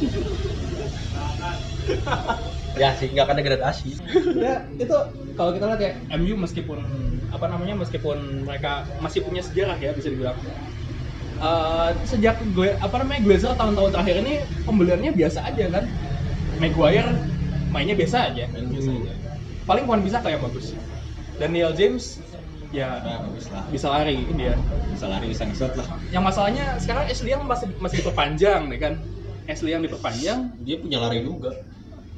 Ya 2.78 2.94
sih 2.94 3.10
nggak 3.10 3.26
akan 3.26 3.38
degradasi. 3.42 3.90
ya 4.38 4.62
itu 4.78 4.94
kalau 5.34 5.50
kita 5.50 5.66
lihat 5.66 5.82
ya 5.82 5.92
MU 6.22 6.38
meskipun 6.38 6.78
apa 7.34 7.50
namanya 7.50 7.74
meskipun 7.74 8.46
mereka 8.46 8.86
masih 9.02 9.26
punya 9.26 9.42
sejarah 9.42 9.74
ya 9.82 9.98
bisa 9.98 10.14
dibilang 10.14 10.38
Eh, 11.38 11.90
sejak 12.06 12.42
gue 12.58 12.74
apa 12.82 12.96
namanya 12.98 13.22
Glazer 13.22 13.54
tahun-tahun 13.54 13.94
terakhir 13.94 14.26
ini 14.26 14.42
pembeliannya 14.66 15.14
biasa 15.14 15.46
aja 15.46 15.70
kan 15.70 15.86
Maguire 16.58 17.14
mainnya 17.70 17.94
biasa 17.94 18.34
aja 18.34 18.50
biasa 18.50 18.90
aja 18.90 19.12
paling 19.68 19.84
Wan 19.84 20.02
bisa 20.02 20.18
kayak 20.20 20.40
bagus 20.42 20.72
Daniel 21.38 21.72
James 21.72 22.18
ya 22.70 23.00
Nah, 23.00 23.24
bagus 23.24 23.48
lah. 23.48 23.64
bisa 23.68 23.88
lari 23.88 24.28
dia 24.34 24.56
Bisa 24.92 25.06
lari 25.06 25.26
bisa 25.28 25.44
ngesot 25.44 25.72
lah. 25.76 25.88
yang 26.10 26.24
masalahnya 26.24 26.76
sekarang 26.80 27.06
Ashley 27.06 27.32
yang 27.32 27.44
masih 27.44 27.68
masih 27.78 28.02
diperpanjang 28.02 28.68
nih 28.68 28.80
kan 28.82 28.94
Ashley 29.46 29.72
yang 29.72 29.84
diperpanjang 29.84 30.52
Dia 30.64 30.76
punya 30.80 30.98
lari 31.00 31.22
juga. 31.22 31.52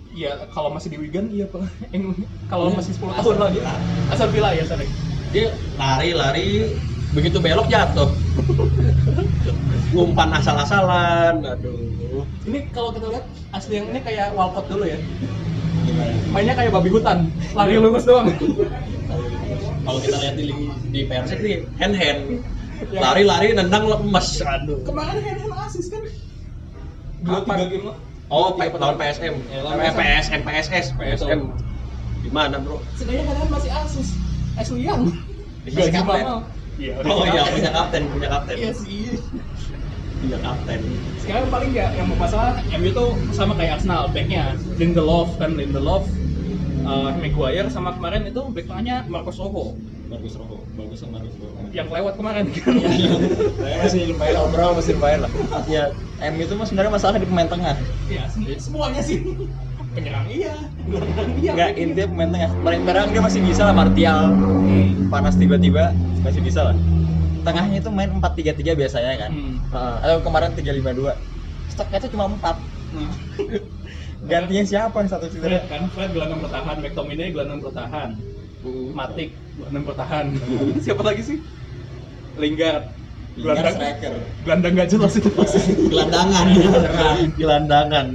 ya 0.09 0.33
kalau 0.49 0.73
masih 0.73 0.89
di 0.89 0.97
Wigan 0.97 1.29
iya 1.29 1.45
pak 1.45 1.61
kalau 2.49 2.69
Iya, 2.69 2.77
masih 2.77 2.91
10 2.97 3.13
Aston 3.13 3.37
tahun 3.37 3.37
lagi 3.45 3.59
asal 4.09 4.27
Villa 4.29 4.49
ya 4.53 4.63
sorry 4.65 4.87
Dia 5.29 5.53
lari 5.77 6.09
lari 6.13 6.47
begitu 7.09 7.37
belok 7.37 7.65
jatuh. 7.65 8.09
Ngumpan 9.93 10.29
asal-asalan. 10.31 11.41
Aduh. 11.41 12.21
Ini 12.45 12.69
kalau 12.69 12.93
kita 12.93 13.09
lihat 13.09 13.25
asli 13.49 13.81
yang 13.81 13.89
ini 13.89 13.99
kayak 13.99 14.33
Walcott 14.33 14.69
dulu 14.69 14.85
ya. 14.85 14.97
Gimana 15.89 16.13
mainnya 16.29 16.53
kayak 16.53 16.71
babi 16.71 16.89
hutan 16.93 17.17
lari 17.57 17.81
lurus 17.81 18.05
doang. 18.05 18.29
Kalau 19.79 19.99
kita 20.05 20.17
lihat 20.21 20.35
di 20.37 20.53
di 20.93 21.01
Persik 21.09 21.39
nih 21.41 21.65
hand 21.81 21.95
hand 21.97 22.21
lari-lari 22.93 23.57
nendang 23.57 23.89
lemes. 23.89 24.37
Aduh. 24.45 24.85
Kemarin 24.85 25.19
kan 25.25 25.35
kan 25.41 25.51
asis 25.65 25.89
kan? 25.89 26.05
Dua 27.25 27.41
tiga 27.43 27.65
game 27.67 27.85
lah 27.89 27.97
oh 28.29 28.53
lawan 28.55 28.69
pertandingan. 28.69 28.97
PSM 29.01 29.35
Ya, 29.49 29.59
eh, 29.59 29.73
PSM. 29.73 29.97
PSM 29.97 30.41
PSS 30.45 30.87
PSM 30.95 31.39
di 32.19 32.29
mana 32.29 32.55
bro? 32.61 32.77
Sebenarnya 32.99 33.23
kalian 33.31 33.49
masih 33.49 33.71
asis. 33.73 34.07
Ashley 34.59 34.83
Young 34.85 35.07
Masih 35.63 35.75
Gaji 35.75 35.91
kapten. 35.95 36.25
Iya, 36.79 36.93
oh 37.03 37.23
iya 37.27 37.43
punya 37.47 37.71
kapten 37.75 38.01
punya 38.11 38.29
kapten. 38.31 38.55
Iya 38.55 38.71
sih. 38.71 39.19
Punya 40.19 40.37
kapten. 40.43 40.79
Sekarang 41.19 41.47
paling 41.47 41.69
nggak 41.71 41.89
yang 41.95 42.07
masalah 42.19 42.59
MU 42.75 42.89
tuh 42.91 43.09
sama 43.31 43.55
kayak 43.55 43.79
Arsenal 43.79 44.11
backnya. 44.11 44.55
Lindelof 44.75 45.39
kan 45.39 45.55
Lindelof 45.55 46.05
uh, 46.83 47.11
Maguire 47.15 47.67
sama 47.71 47.95
kemarin 47.95 48.27
itu 48.27 48.41
back 48.51 48.65
tengahnya 48.67 49.07
Marcos 49.07 49.39
Rojo. 49.39 49.75
Bagus 50.09 50.33
Roho 50.41 50.65
bagus 50.73 51.05
sama 51.05 51.21
Marcos 51.21 51.37
Roho 51.37 51.69
yang 51.69 51.85
lewat 51.85 52.17
kemarin. 52.17 52.49
Kan 52.49 52.81
masih 53.85 54.09
lumayan 54.09 54.35
overall 54.41 54.73
masih 54.73 54.97
lumayan 54.97 55.29
lah. 55.29 55.31
Ya 55.69 55.93
M 56.17 56.33
itu 56.41 56.53
sebenarnya 56.57 56.91
masalah 56.91 57.21
di 57.21 57.29
pemain 57.29 57.45
tengah. 57.45 57.77
Iya, 58.09 58.25
sem- 58.25 58.57
semuanya 58.57 59.01
sih. 59.05 59.21
Penyerang 59.89 60.29
iya, 60.29 60.53
gelandang 60.85 61.29
iya. 61.41 61.51
Enggak, 61.53 61.69
intinya 61.77 62.07
pemain 62.13 62.29
tengah. 62.33 62.51
Paling 62.61 62.81
barang 62.85 63.07
dia 63.13 63.21
masih 63.21 63.41
bisa 63.45 63.61
lah 63.69 63.73
Martial. 63.73 64.21
Panas 65.13 65.33
tiba-tiba 65.37 65.93
masih 66.25 66.41
bisa 66.41 66.73
lah 66.73 66.75
tengahnya 67.49 67.77
itu 67.81 67.89
main 67.89 68.09
4-3-3 68.13 68.77
biasanya 68.77 69.11
kan 69.17 69.31
Hmm. 69.33 69.55
Heeh. 69.69 69.95
atau 70.05 70.17
kemarin 70.21 70.51
3-5-2 70.53 71.13
stoknya 71.67 71.97
itu 71.99 72.09
cuma 72.13 72.25
4 72.29 72.55
Nah. 72.89 73.13
gantinya 74.31 74.63
siapa 74.65 74.97
nih 74.99 75.09
satu 75.09 75.25
Fred 75.29 75.39
cedera 75.39 75.61
kan, 75.69 75.81
Fred 75.93 76.09
gelandang 76.11 76.41
bertahan, 76.41 76.75
McTominay 76.81 77.29
gelandang 77.29 77.61
bertahan, 77.61 78.09
Matic 78.91 79.29
gelandang 79.55 79.85
bertahan. 79.87 80.25
Siapa 80.83 80.99
lagi 80.99 81.21
sih? 81.23 81.37
Lingard. 82.35 82.91
Gelandang, 83.39 83.75
striker 83.77 84.13
gelandang 84.43 84.73
nggak 84.75 84.89
jelas 84.89 85.13
itu 85.15 85.29
posisi. 85.31 85.71
gelandangan 85.93 86.47
gelandangan 87.37 88.07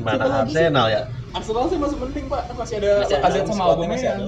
mana? 0.00 0.46
Arsenal 0.46 0.86
ya 0.88 1.02
Arsenal 1.34 1.66
sih 1.68 1.76
masih 1.76 1.96
mending 2.00 2.26
pak, 2.30 2.42
masih 2.54 2.74
ada 2.78 2.90
Masih 3.02 3.16
ada 3.18 3.38
sama 3.44 3.62
Aubameyang. 3.74 4.18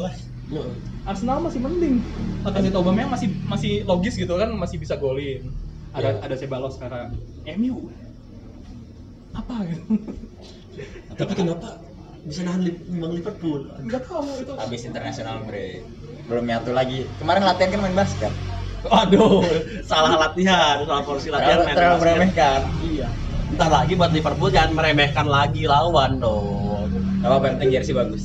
Arsenal 1.07 1.39
masih 1.41 1.61
mending. 1.61 1.97
Lacazette 2.43 2.75
Aubameyang 2.75 3.09
masih 3.09 3.29
masih 3.45 3.73
logis 3.83 4.15
gitu 4.15 4.35
kan, 4.35 4.51
masih 4.53 4.77
bisa 4.77 4.95
golin. 4.95 5.47
Ada 5.91 6.09
Iya. 6.13 6.21
ada 6.21 6.35
Ceballos 6.37 6.75
sekarang. 6.75 7.15
MU 7.49 7.89
apa 9.33 9.55
gitu? 9.65 9.83
tapi 11.19 11.33
kenapa 11.35 11.69
bisa 12.23 12.41
nahan 12.43 12.61
Li- 12.63 12.81
Bang 12.91 13.13
Liverpool 13.13 13.65
Nggak 13.79 14.03
tahu 14.03 14.25
itu. 14.35 14.53
habis 14.55 14.83
internasional 14.83 15.41
bre 15.43 15.85
belum 16.27 16.43
nyatu 16.43 16.73
lagi 16.73 17.05
kemarin 17.17 17.45
latihan 17.45 17.71
kan 17.71 17.81
main 17.81 17.95
basket 17.95 18.33
Waduh, 18.83 19.45
salah 19.89 20.17
latihan, 20.19 20.83
salah 20.83 21.03
porsi 21.03 21.29
latihan. 21.29 21.61
terlalu 21.61 21.65
main 21.65 21.77
terlalu 21.77 21.99
meremehkan 22.03 22.61
Iya. 22.83 23.09
Entah 23.47 23.71
lagi 23.71 23.93
buat 23.95 24.11
Liverpool 24.11 24.51
jangan 24.51 24.73
meremehkan 24.75 25.27
lagi 25.27 25.63
lawan 25.65 26.19
dong. 26.19 26.89
gak 27.21 27.29
apa-apa 27.31 27.45
yang 27.47 27.55
penting 27.57 27.71
jersey 27.75 27.93
bagus 27.93 28.25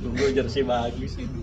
Tunggu 0.00 0.26
jersey 0.30 0.62
bagus 0.62 1.12
itu. 1.16 1.40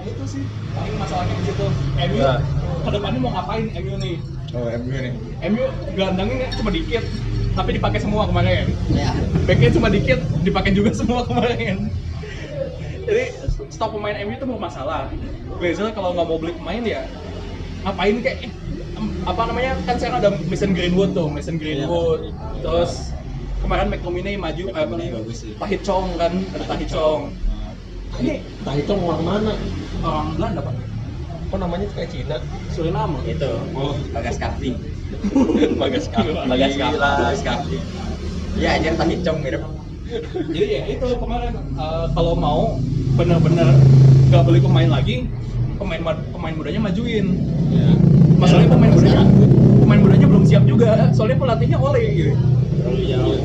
Ya 0.00 0.08
itu 0.08 0.24
sih 0.24 0.42
paling 0.72 0.96
masalahnya 0.96 1.34
di 1.36 1.44
situ. 1.44 1.66
MU 2.08 2.16
Ya. 2.16 2.40
ke 2.80 2.88
depannya 2.88 3.18
mau 3.20 3.30
ngapain 3.36 3.68
MU 3.76 3.94
nih? 4.00 4.16
oh 4.50 4.66
MU 4.66 4.96
nih 4.96 5.12
MU 5.46 5.64
gelandangnya 5.94 6.48
cuma 6.56 6.70
dikit, 6.72 7.04
tapi 7.52 7.70
dipakai 7.76 8.00
semua 8.00 8.24
kemarin. 8.26 8.66
ya 8.90 9.12
Backnya 9.44 9.70
cuma 9.76 9.88
dikit, 9.92 10.18
dipakai 10.40 10.72
juga 10.72 10.90
semua 10.96 11.22
kemarin. 11.28 11.92
Jadi 13.04 13.24
stok 13.68 13.90
pemain 13.92 14.16
MU 14.24 14.32
itu 14.34 14.46
mau 14.48 14.58
masalah. 14.58 15.12
Biasanya 15.60 15.92
kalau 15.92 16.16
nggak 16.16 16.26
mau 16.26 16.38
beli 16.40 16.52
pemain 16.56 16.82
ya 16.82 17.02
ngapain 17.80 18.16
kayak 18.20 18.38
eh, 18.44 18.52
apa 19.24 19.42
namanya 19.48 19.72
kan 19.88 19.96
sekarang 19.96 20.18
ada 20.20 20.30
Mason 20.48 20.72
Greenwood 20.76 21.12
tuh, 21.12 21.28
Mason 21.28 21.56
Greenwood. 21.56 22.32
Terus 22.60 23.12
kemarin 23.60 23.92
McTominay 23.92 24.36
maju 24.36 24.62
eh, 24.64 24.72
apa 24.72 24.84
McTominay 24.84 25.08
namanya? 25.12 25.20
bagus 25.24 25.36
sih. 25.44 25.52
Tahit 25.60 25.80
Chong 25.84 26.16
kan, 26.16 26.32
ada 26.56 26.64
Tahit 26.64 26.88
Chong. 26.88 27.32
Ini 28.20 28.42
Entah 28.42 28.74
itu 28.76 28.92
mau 28.98 29.16
ke 29.16 29.24
mana? 29.24 29.52
Orang 30.02 30.28
Belanda 30.34 30.60
pak, 30.62 30.74
Kok 31.50 31.58
namanya 31.58 31.86
kayak 31.90 32.08
Cina? 32.08 32.36
Suriname. 32.68 33.18
itu 33.24 33.50
Oh. 33.72 33.94
bagas 34.10 34.36
kapting 34.36 34.78
Bagas 35.82 36.06
kapten. 36.06 36.34
bagas 36.46 36.72
Gila. 36.72 37.10
bagas 37.18 37.42
kapting 37.42 37.82
ya 38.52 38.68
anjir 38.72 38.94
tadi 38.94 39.14
cong 39.20 39.38
mirip 39.40 39.62
Jadi 40.48 40.66
ya 40.68 40.82
itu 40.88 41.06
kemarin 41.14 41.54
eh, 41.72 42.06
kalau 42.10 42.34
mau 42.34 42.74
benar-benar 43.14 43.78
nggak 44.26 44.42
beli 44.42 44.58
pemain 44.58 44.88
lagi, 44.88 45.26
pemain 45.76 46.00
ma- 46.00 46.24
pemain 46.28 46.50
mudanya 46.52 46.80
majuin. 46.80 47.38
ya 47.68 47.94
Masalahnya 48.34 48.70
pemain 48.70 48.90
mudanya 48.90 49.22
pemain 49.76 50.00
mudanya 50.00 50.26
belum 50.26 50.44
siap 50.44 50.64
juga, 50.64 51.10
soalnya 51.12 51.36
pelatihnya 51.36 51.78
oleh 51.78 52.04
gitu. 52.10 52.32
terlalu 52.76 53.02
jauh 53.06 53.38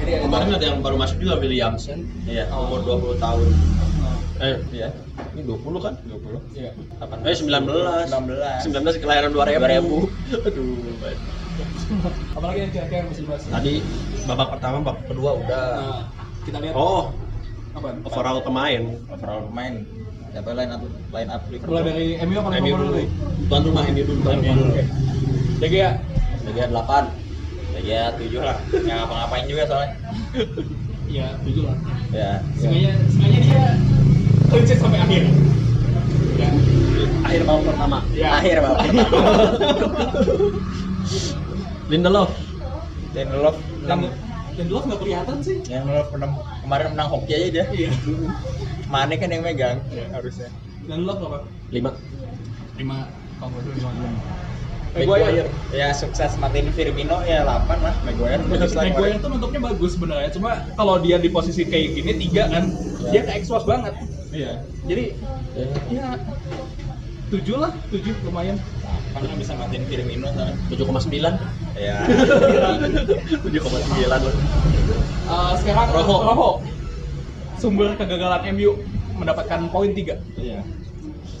Jadi 0.00 0.10
ya, 0.10 0.18
Kemarin 0.22 0.48
ada 0.50 0.64
yang 0.64 0.78
baru 0.80 0.96
masuk 0.96 1.18
juga 1.18 1.34
Williamson, 1.36 1.98
iya 2.24 2.46
umur 2.50 2.80
20 2.82 3.18
tahun. 3.18 3.46
Eh, 4.40 4.56
iya 4.72 4.88
ini 5.36 5.44
20 5.44 5.84
kan? 5.84 5.94
20 6.00 6.40
Iya. 6.56 6.72
Eh 7.22 7.34
19. 7.36 8.08
19 8.08 8.72
19 8.72 8.96
kelahiran 8.98 9.30
2000. 9.30 9.60
2000. 9.60 10.08
Aduh. 10.40 10.80
Apalagi 12.32 12.58
yang 12.58 12.72
kira-kira 12.72 12.98
yang 13.04 13.08
mesti 13.12 13.22
dibahas? 13.22 13.42
Tadi 13.44 13.74
babak 14.24 14.48
pertama, 14.56 14.76
babak 14.80 15.04
kedua 15.04 15.30
udah. 15.36 15.64
Nah, 15.76 16.00
kita 16.40 16.56
lihat 16.58 16.72
Oh, 16.72 17.12
apa? 17.70 17.88
overall 18.00 18.40
pemain. 18.40 18.82
overall 19.08 19.42
pemain 19.46 19.74
siapa 20.30 20.54
line 20.54 20.70
up 20.70 20.82
line 21.10 21.26
up 21.28 21.42
Liverpool 21.50 21.74
Mulai 21.74 21.84
dari 21.84 22.06
MU 22.22 22.36
apa 22.38 22.48
MU 22.56 22.74
dulu. 22.78 23.00
Tuan 23.50 23.62
rumah 23.62 23.82
MU 23.84 24.02
dulu. 24.02 24.20
Tuan 24.22 24.36
rumah 24.40 24.54
dulu. 24.56 24.72
Oke. 24.72 24.84
DG 25.60 25.74
ya? 25.76 25.90
Liga 26.40 26.64
8 26.66 27.12
Liga 27.76 28.00
7 28.16 28.40
lah 28.40 28.56
nggak 28.64 28.96
ngapa-ngapain 28.96 29.44
juga 29.44 29.62
soalnya 29.68 29.92
Iya, 31.04 31.26
tujuh 31.42 31.66
lah. 31.66 31.76
ya 32.10 32.30
Sengaja, 32.54 32.92
sengaja 33.10 33.38
dia 33.42 33.66
clean 34.50 34.64
sheet 34.66 34.78
sampai 34.78 34.98
akhir. 34.98 35.22
Ya. 36.36 36.48
Akhir 37.22 37.40
babak 37.44 37.62
pertama. 37.68 37.98
Ya. 38.10 38.28
akhir 38.34 38.56
babak 38.60 38.76
pertama 38.82 39.00
Lindelof. 41.90 42.30
Lindelof 43.10 43.56
Dan 43.86 43.98
6 44.06 44.28
dan 44.50 44.66
dulu 44.66 44.78
nggak 44.82 45.00
kelihatan 45.00 45.36
sih. 45.40 45.56
yang 45.66 45.86
Lindelof 45.86 46.08
menang 46.12 46.30
kemarin 46.60 46.86
menang 46.92 47.08
hoki 47.08 47.32
aja 47.32 47.48
dia 47.50 47.64
Iya. 47.70 47.90
Mane 48.86 49.14
kan 49.16 49.28
yang 49.28 49.42
megang 49.42 49.78
Iya. 49.88 50.04
harusnya 50.12 50.48
Dan 50.84 51.06
lo 51.06 51.12
berapa? 51.14 51.38
5. 51.70 51.94
Lima. 52.76 52.96
Kalau 53.38 53.56
salah 53.56 53.94
lima. 53.94 54.10
Maguire 54.90 55.46
ya 55.70 55.94
sukses 55.94 56.34
matiin 56.36 56.66
Firmino 56.74 57.22
ya 57.22 57.46
8 57.46 57.78
lah 57.78 57.94
Maguire 58.02 58.42
bagus 58.42 58.74
lah 58.74 58.84
Maguire 58.84 59.16
tuh 59.16 59.30
nutupnya 59.30 59.60
bagus 59.64 59.94
sebenarnya, 59.94 60.28
cuma 60.34 60.66
kalau 60.74 60.98
dia 60.98 61.16
di 61.16 61.30
posisi 61.30 61.62
kayak 61.62 61.94
gini 61.94 62.12
tiga 62.20 62.50
kan, 62.50 62.64
Ya. 63.06 63.10
dia 63.14 63.20
ke 63.22 63.32
expose 63.32 63.64
banget. 63.64 63.94
Iya 64.30 64.62
Jadi 64.86 65.04
ya 65.90 66.08
tujuh 67.30 67.56
lah, 67.62 67.70
tujuh 67.94 68.10
lumayan. 68.26 68.58
kan 69.10 69.22
bisa 69.38 69.54
matiin 69.54 69.86
Firmino 69.86 70.30
kan 70.34 70.54
7,9. 70.66 71.34
ya 71.78 71.96
7,9 72.06 73.50
loh. 74.06 74.34
Uh, 75.30 75.52
sekarang 75.58 75.88
Rojo. 75.94 76.16
Rojo. 76.26 76.50
Sumber 77.58 77.94
kegagalan 77.94 78.42
MU 78.54 78.78
mendapatkan 79.14 79.66
poin 79.70 79.90
tiga. 79.94 80.18
iya 80.34 80.62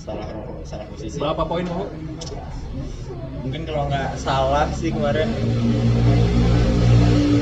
salah 0.00 0.26
salah 0.62 0.86
posisi 0.90 1.18
Berapa 1.18 1.42
poin 1.42 1.66
Rojo? 1.66 1.90
mungkin 3.40 3.64
kalau 3.64 3.88
nggak 3.88 4.20
salah 4.20 4.68
sih 4.76 4.92
kemarin 4.92 5.32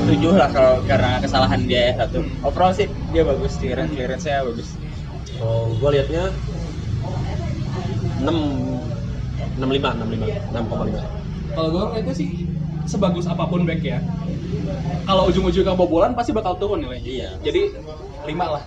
tujuh 0.09 0.33
lah 0.33 0.49
kalau 0.49 0.81
karena 0.87 1.19
kesalahan 1.21 1.61
dia 1.67 1.91
ya 1.93 2.01
satu 2.01 2.23
overall 2.41 2.73
sih 2.73 2.87
dia 3.11 3.21
bagus 3.21 3.59
clearance 3.59 3.91
clearance 3.93 4.25
nya 4.25 4.41
bagus 4.41 4.73
Oh, 5.39 5.71
gua 5.79 5.89
liatnya 5.95 6.29
6 8.19 8.27
65 9.59 9.59
65 9.59 10.51
6,5. 10.51 11.55
Kalau 11.55 11.67
gue 11.73 11.81
ngeliatnya 11.91 12.15
sih 12.15 12.29
sebagus 12.85 13.25
apa 13.27 13.43
pun 13.47 13.63
back 13.63 13.81
ya. 13.83 13.99
Kalau 15.07 15.27
ujung-ujungnya 15.29 15.73
kebobolan 15.73 16.13
pasti 16.13 16.31
bakal 16.35 16.55
turun 16.59 16.83
nilainya. 16.83 17.03
Iya. 17.05 17.29
Jadi 17.43 17.61
lima 18.27 18.45
lah. 18.59 18.63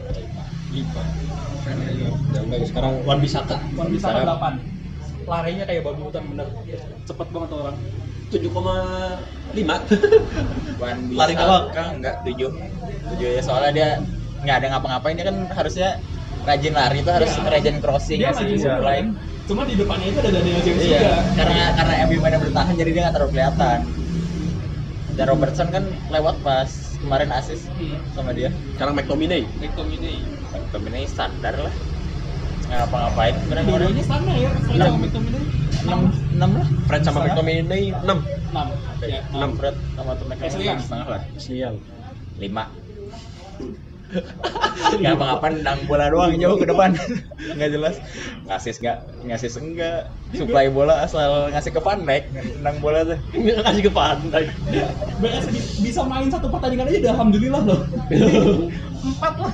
Yang 2.33 2.47
bagus 2.49 2.69
sekarang 2.73 2.93
Wan 3.05 3.19
Bisaka. 3.21 3.57
Wan 3.77 3.89
bisa 3.93 4.09
Bisa. 4.11 4.25
delapan. 4.25 4.55
Larinya 5.29 5.65
kayak 5.69 5.83
babi 5.87 6.01
hutan 6.03 6.25
bener. 6.33 6.49
Cepet 7.07 7.27
banget 7.31 7.49
tuh 7.53 7.59
orang. 7.63 7.77
7,5. 8.33 8.41
Wan 10.83 10.97
Lari 11.13 11.33
bisa 11.37 11.45
doang. 11.45 11.65
kan 11.71 11.87
nggak 12.01 12.15
tujuh 12.25 12.51
tujuh 13.13 13.29
ya 13.37 13.43
soalnya 13.45 13.71
dia 13.77 13.89
nggak 14.43 14.57
ada 14.65 14.67
ngapa-ngapain 14.75 15.15
dia 15.15 15.27
kan 15.29 15.37
harusnya 15.53 16.01
rajin 16.43 16.73
lari 16.73 16.99
itu 16.99 17.11
harus 17.11 17.31
Iya. 17.31 17.49
rajin 17.49 17.77
crossing 17.79 18.19
Dia 18.19 18.31
supply. 18.31 18.59
supply. 18.59 18.99
Cuma 19.43 19.63
di 19.63 19.75
depannya 19.75 20.07
itu 20.07 20.19
ada 20.19 20.31
Daniel 20.31 20.61
James 20.61 20.81
iya 20.81 20.99
juga. 20.99 21.15
karena 21.37 21.65
karena 21.73 21.95
MU 22.05 22.19
pada 22.19 22.37
bertahan 22.39 22.73
jadi 22.75 22.91
dia 22.91 23.01
nggak 23.03 23.15
terlalu 23.15 23.31
kelihatan 23.33 23.79
dan 25.13 25.27
Robertson 25.29 25.69
kan 25.69 25.83
lewat 26.09 26.37
pas 26.41 26.71
kemarin 26.99 27.31
asis 27.31 27.67
Hmm. 27.73 27.99
sama 28.13 28.31
dia 28.31 28.49
Sekarang 28.73 28.95
McTominay. 28.95 29.43
McTominay. 29.57 30.17
McTominay 30.49 31.05
standar 31.05 31.55
lah 31.59 31.75
nggak 32.63 32.79
ngapa-ngapain 32.81 33.35
sebenarnya 33.37 33.65
kemarin 33.65 33.83
Dua-duanya 33.85 34.05
standar 34.05 34.35
ya, 34.35 34.49
Fred 34.49 34.73
Enam. 34.73 34.87
sama 34.89 34.99
McTominay. 35.01 35.43
enam 35.83 36.01
enam 36.33 36.51
lah 36.55 36.67
Fred 36.87 37.03
sama. 37.03 37.19
McTominay 37.21 37.83
6. 37.93 38.19
6. 38.49 38.69
Ya, 39.05 39.21
enam 39.29 39.51
Fred 39.53 39.77
sama 39.93 40.11
McTominay 40.23 40.39
ya? 40.61 40.71
enam 40.71 40.81
setengah 40.81 41.07
lah 41.09 41.23
Sial. 41.37 41.75
lima 42.39 42.65
nggak 44.93 45.15
apa-apa 45.17 45.47
nendang 45.57 45.81
bola 45.89 46.13
doang 46.13 46.37
jauh 46.37 46.57
ke 46.61 46.69
depan 46.69 46.93
nggak 47.57 47.71
jelas 47.73 47.97
ngasis 48.45 48.77
nggak 48.85 48.99
ngasis 49.25 49.55
enggak 49.57 50.13
supply 50.37 50.69
bola 50.69 51.05
asal 51.05 51.49
ngasih 51.53 51.73
ke 51.73 51.81
Van 51.81 52.05
Dijk 52.05 52.25
nendang 52.33 52.77
bola 52.81 53.05
tuh 53.05 53.19
Nggak 53.33 53.65
kasih 53.65 53.83
ke 53.89 53.93
di- 55.53 55.69
bisa 55.85 56.01
main 56.05 56.29
satu 56.29 56.49
pertandingan 56.49 56.89
aja 56.89 56.99
udah 56.99 57.13
alhamdulillah 57.19 57.63
loh. 57.67 57.81
Empat 59.07 59.35
lah. 59.39 59.53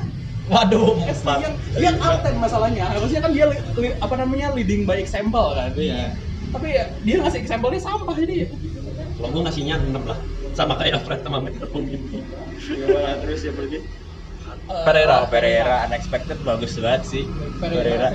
Waduh, 0.48 0.96
Empat. 1.04 1.38
Yang, 1.44 1.54
yang 1.76 1.96
kapten 2.00 2.34
masalahnya. 2.40 2.84
Harusnya 2.88 3.20
kan 3.20 3.30
dia 3.34 3.44
li- 3.50 3.96
apa 4.00 4.14
namanya 4.16 4.54
leading 4.56 4.88
by 4.88 4.96
example 4.96 5.52
kan. 5.52 5.72
Iya. 5.76 6.14
Tapi 6.48 6.66
ya, 6.72 6.84
dia 7.04 7.16
ngasih 7.20 7.44
example-nya 7.44 7.80
sampah 7.82 8.16
jadi. 8.16 8.48
Kalau 9.18 9.28
gua 9.34 9.42
ngasihnya 9.48 9.76
6 9.76 9.92
lah. 10.08 10.18
Sama 10.56 10.74
kayak 10.80 11.04
Fred 11.04 11.20
sama 11.20 11.44
McTominay. 11.44 12.22
Gimana 12.56 13.10
terus 13.20 13.44
ya 13.44 13.52
pergi 13.52 13.78
Eh, 14.68 14.84
Pereira. 14.84 15.24
Oh, 15.24 15.28
Pereira 15.32 15.76
unexpected 15.88 16.38
bagus 16.44 16.76
banget 16.76 17.02
sih. 17.08 17.24
Pereira 17.56 18.12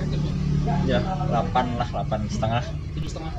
Ya. 0.88 1.04
8 1.28 1.76
lah 1.76 1.90
8 1.92 2.30
setengah. 2.32 2.64
Tujuh 2.96 3.10
setengah. 3.10 3.34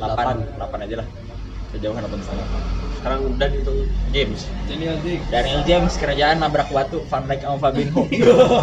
8 0.00 0.56
8 0.56 0.84
aja 0.88 0.94
lah. 1.04 1.08
Kejauhan 1.74 2.02
8 2.06 2.22
setengah. 2.22 2.46
Sekarang 2.96 3.20
udah 3.28 3.50
itu 3.52 3.74
James. 4.16 4.40
Daniel 4.64 4.96
Dick. 5.04 5.20
Daniel 5.28 5.60
James 5.68 5.92
kerjaan 6.00 6.40
nabrak 6.40 6.72
batu 6.72 7.04
Van 7.12 7.28
Dijk 7.28 7.44
sama 7.44 7.58
Fabinho. 7.60 8.08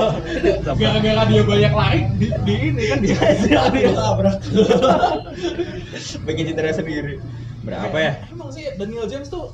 Gara-gara 0.82 1.24
dia 1.30 1.44
banyak 1.46 1.74
lari 1.76 2.02
di, 2.18 2.28
di 2.42 2.56
ini 2.74 2.84
kan 2.90 2.98
dia. 3.06 3.18
Dia 3.70 3.92
tabrak 3.94 4.42
bikin 6.26 6.44
cedera 6.50 6.74
sendiri. 6.74 7.22
Berapa 7.62 7.94
ya? 7.94 8.14
Emang 8.34 8.50
sih 8.50 8.66
Daniel 8.74 9.06
James 9.06 9.30
tuh 9.30 9.54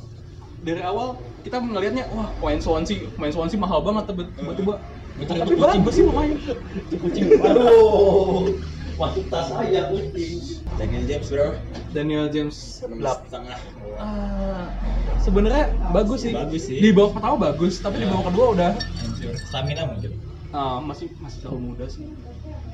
dari 0.57 0.81
awal 0.81 1.07
kita 1.41 1.61
ngelihatnya 1.61 2.09
wah 2.11 2.33
pemain 2.35 2.59
Swansea, 2.59 3.07
pemain 3.13 3.31
Swansea 3.31 3.57
mahal 3.57 3.79
banget 3.81 4.09
tiba- 4.09 4.33
tiba-tiba. 4.33 4.75
Itu 5.17 5.33
Tapi 5.33 5.55
bagus 5.55 5.93
sih 5.97 6.03
lumayan. 6.05 6.37
Itu 6.77 6.95
kucing. 7.01 7.25
Waduh. 7.41 8.53
Masuk 8.97 9.25
tas 9.29 9.49
saya 9.49 9.89
kucing. 9.89 10.37
Daniel 10.77 11.03
James 11.05 11.27
bro 11.27 11.47
Daniel 11.89 12.27
James 12.29 12.55
setengah 12.77 13.57
Ah, 13.97 14.69
sebenarnya 15.17 15.73
bagus 15.89 16.21
sih. 16.21 16.33
Bagus 16.37 16.69
sih. 16.69 16.77
Di 16.77 16.93
babak 16.93 17.17
pertama 17.17 17.35
bagus, 17.49 17.81
tapi 17.81 17.97
di 17.97 18.05
Ya. 18.05 18.13
babak 18.13 18.25
kedua 18.29 18.45
udah 18.53 18.71
hancur 18.77 19.33
stamina 19.33 19.89
mungkin 19.89 20.11
ah, 20.53 20.77
masih 20.77 21.09
masih 21.17 21.37
terlalu 21.41 21.73
muda 21.73 21.85
sih. 21.89 22.05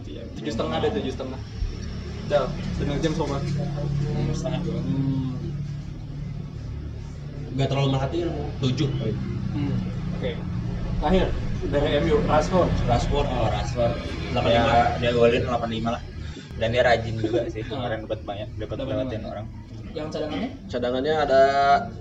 Iya, 0.03 0.27
Tujuh 0.35 0.51
setengah 0.51 0.77
deh, 0.83 0.91
tujuh 0.99 1.13
setengah. 1.15 1.39
Daniel 2.75 2.99
James 2.99 3.15
sama. 3.15 3.37
setengah 4.35 4.59
Hmm. 4.59 5.52
Gak 7.53 7.67
terlalu 7.69 7.89
merhatiin. 7.93 8.29
7. 8.61 8.89
Hmm. 9.53 9.75
Oke. 10.17 10.31
Terakhir 11.01 11.27
dari 11.69 11.89
MU 12.03 12.15
Rashford. 12.25 12.69
Rashford. 12.89 13.27
oh 13.29 13.47
Rashford 13.51 13.93
85. 14.33 14.43
dia, 14.49 14.61
dia 14.99 15.11
golin 15.13 15.43
85 15.45 15.93
lah 15.93 16.01
dan 16.57 16.69
dia 16.69 16.83
rajin 16.85 17.15
juga 17.17 17.49
sih 17.49 17.65
kemarin 17.65 18.05
dapat 18.05 18.19
banyak 18.21 18.49
dapat 18.61 18.75
lewatin 18.85 19.21
orang 19.25 19.45
Yang 19.93 20.07
cadangannya? 20.17 20.49
Cadangannya 20.69 21.13
ada 21.21 21.41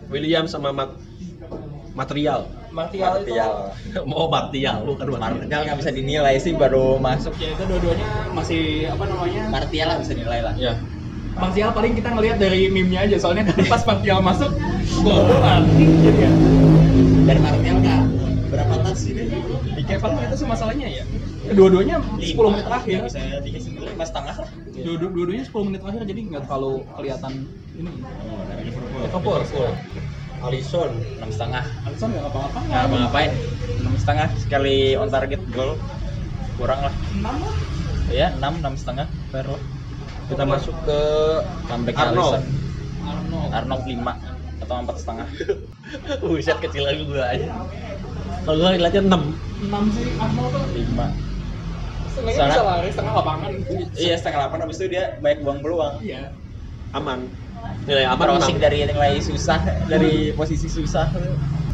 William 0.08 0.48
sama 0.48 0.72
Mat 0.72 0.96
material. 1.92 2.48
Martial, 2.72 3.20
itu. 3.20 3.36
Martial 3.36 3.52
Mau 4.08 4.24
Martial 4.34 4.76
bukan 4.88 5.06
Martial. 5.12 5.44
Martial 5.44 5.60
nggak 5.68 5.78
bisa 5.84 5.90
dinilai 5.92 6.34
sih 6.40 6.56
baru 6.56 6.96
masuk 6.96 7.36
Ya 7.36 7.52
itu 7.52 7.64
dua-duanya 7.68 8.08
masih 8.32 8.88
apa 8.88 9.04
namanya? 9.04 9.42
Martial 9.52 9.86
lah 9.92 9.96
bisa 10.00 10.12
nilai 10.16 10.40
lah 10.40 10.54
Ya. 10.56 10.72
Martial 11.32 11.70
paling 11.72 11.92
kita 11.94 12.08
ngelihat 12.10 12.36
dari 12.36 12.68
meme-nya 12.68 13.04
aja 13.04 13.16
soalnya 13.18 13.42
pas 13.66 13.82
Martial 13.82 14.20
masuk 14.20 14.50
gol-golan 15.00 15.64
gitu 15.74 16.08
ya. 16.12 16.30
dan 17.22 17.36
Martial 17.38 17.76
nggak 17.78 18.00
berapa 18.48 18.74
sih 18.92 19.12
dia 19.12 19.24
Di 19.72 19.82
Kevin 19.82 20.20
itu 20.20 20.36
sih 20.36 20.46
masalahnya 20.46 20.86
ya. 20.86 21.04
Dua-duanya 21.50 21.96
10 22.14 22.36
menit 22.46 22.64
terakhir. 22.64 22.98
bisa 23.02 23.18
dikasih 23.40 23.70
nilai 23.72 23.88
lima 23.90 24.04
setengah 24.04 24.34
lah 24.36 24.48
Dua- 24.72 25.10
Dua-duanya 25.10 25.44
10 25.44 25.66
menit 25.66 25.80
terakhir 25.80 26.02
jadi 26.04 26.20
nggak 26.28 26.42
terlalu 26.46 26.74
kelihatan 26.92 27.32
ini. 27.72 27.90
oh, 27.90 28.42
dari 28.46 28.62
Liverpool 28.68 29.00
Liverpool. 29.02 29.72
Alisson. 30.42 30.90
enam 31.16 31.30
setengah 31.30 31.64
Alisson 31.86 32.08
nggak 32.12 32.26
apa-apa 32.28 32.58
nggak 32.60 32.82
apa 32.82 32.94
ngapain 32.98 33.30
enam 33.78 33.94
setengah 33.94 34.26
sekali 34.36 34.78
on 34.92 35.06
target 35.06 35.38
gol 35.48 35.78
kurang 36.52 36.82
lah 36.82 36.94
Enam 37.14 37.36
lah. 37.38 37.54
ya 38.10 38.28
enam 38.34 38.58
enam 38.58 38.74
setengah 38.74 39.06
fair 39.30 39.46
lah 39.46 39.62
Kita 40.26 40.44
masuk 40.44 40.74
ke 40.82 41.00
comeback 41.66 41.96
Arnold. 41.96 42.42
Arnold. 43.02 43.50
Arnold 43.52 43.84
lima 43.84 44.14
atau 44.58 44.74
empat 44.78 44.96
setengah 44.96 45.26
Buset 46.22 46.58
kecil 46.60 46.82
lagi 46.82 47.02
gua 47.04 47.26
aja. 47.28 47.46
Kalau 48.42 48.56
gua 48.58 48.70
ngeliatnya 48.72 49.02
6. 49.02 49.10
Enam 49.62 49.84
sih 49.90 50.06
Arnold 50.16 50.50
tuh. 50.50 50.62
lima 50.72 51.06
Setengahnya 52.08 52.36
Soalnya- 52.36 52.54
bisa 52.54 52.64
lari 52.64 52.88
setengah 52.90 53.12
lapangan. 53.14 53.50
iya 53.96 54.14
setengah 54.14 54.38
delapan 54.38 54.58
habis 54.60 54.76
itu 54.76 54.86
dia 54.88 55.04
banyak 55.18 55.38
buang 55.40 55.58
peluang 55.60 55.94
Iya. 55.98 56.22
Aman. 56.92 57.18
Nilai 57.86 58.04
aman 58.04 58.26
crossing 58.28 58.58
6. 58.58 58.64
dari 58.64 58.78
nilai 58.84 59.12
susah 59.18 59.58
dari 59.86 60.12
posisi 60.32 60.68
susah 60.68 61.08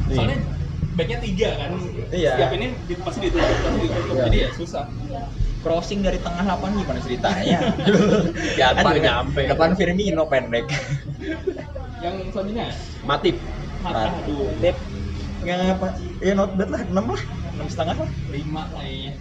Soalnya 0.08 0.38
backnya 0.94 1.18
tiga 1.20 1.48
kan. 1.54 1.70
Iya. 2.10 2.32
Setiap 2.34 2.52
ini 2.54 2.66
pasti 2.98 3.18
ditutup, 3.20 3.44
pasti 3.44 3.78
ditutup. 3.82 4.14
Iya. 4.14 4.24
Jadi 4.24 4.38
ya 4.38 4.48
susah. 4.52 4.84
Crossing 5.58 6.00
dari 6.00 6.18
tengah 6.18 6.44
lapangan 6.44 6.78
gimana 6.78 7.00
ceritanya? 7.02 7.58
Ya 8.60 8.74
kan 8.74 8.82
depan, 8.82 8.92
nggak 8.94 9.04
nyampe. 9.04 9.40
depan 9.46 9.70
Firmino 9.74 10.24
pendek. 10.26 10.66
Yang 11.98 12.14
selanjutnya? 12.30 12.66
Matip. 13.02 13.36
Mata 13.78 14.10
aduh. 14.12 14.50
Nggak 15.38 15.56
ngapa 15.64 15.86
ya 16.18 16.32
not 16.34 16.50
bad 16.54 16.68
lah. 16.68 16.82
Enam 16.82 17.06
lah. 17.08 17.22
Enam 17.54 17.66
setengah 17.66 17.94
lah. 17.98 18.10
Lima 18.28 18.62
kayaknya. 18.72 19.12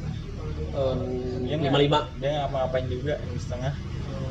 Dia 1.43 1.55
lima 1.55 1.69
nggak- 1.69 1.81
lima. 1.81 1.99
dia 2.17 2.27
nggak 2.27 2.41
ngapa-ngapain 2.43 2.85
juga. 2.87 3.13
Enam 3.19 3.37
setengah. 3.37 3.73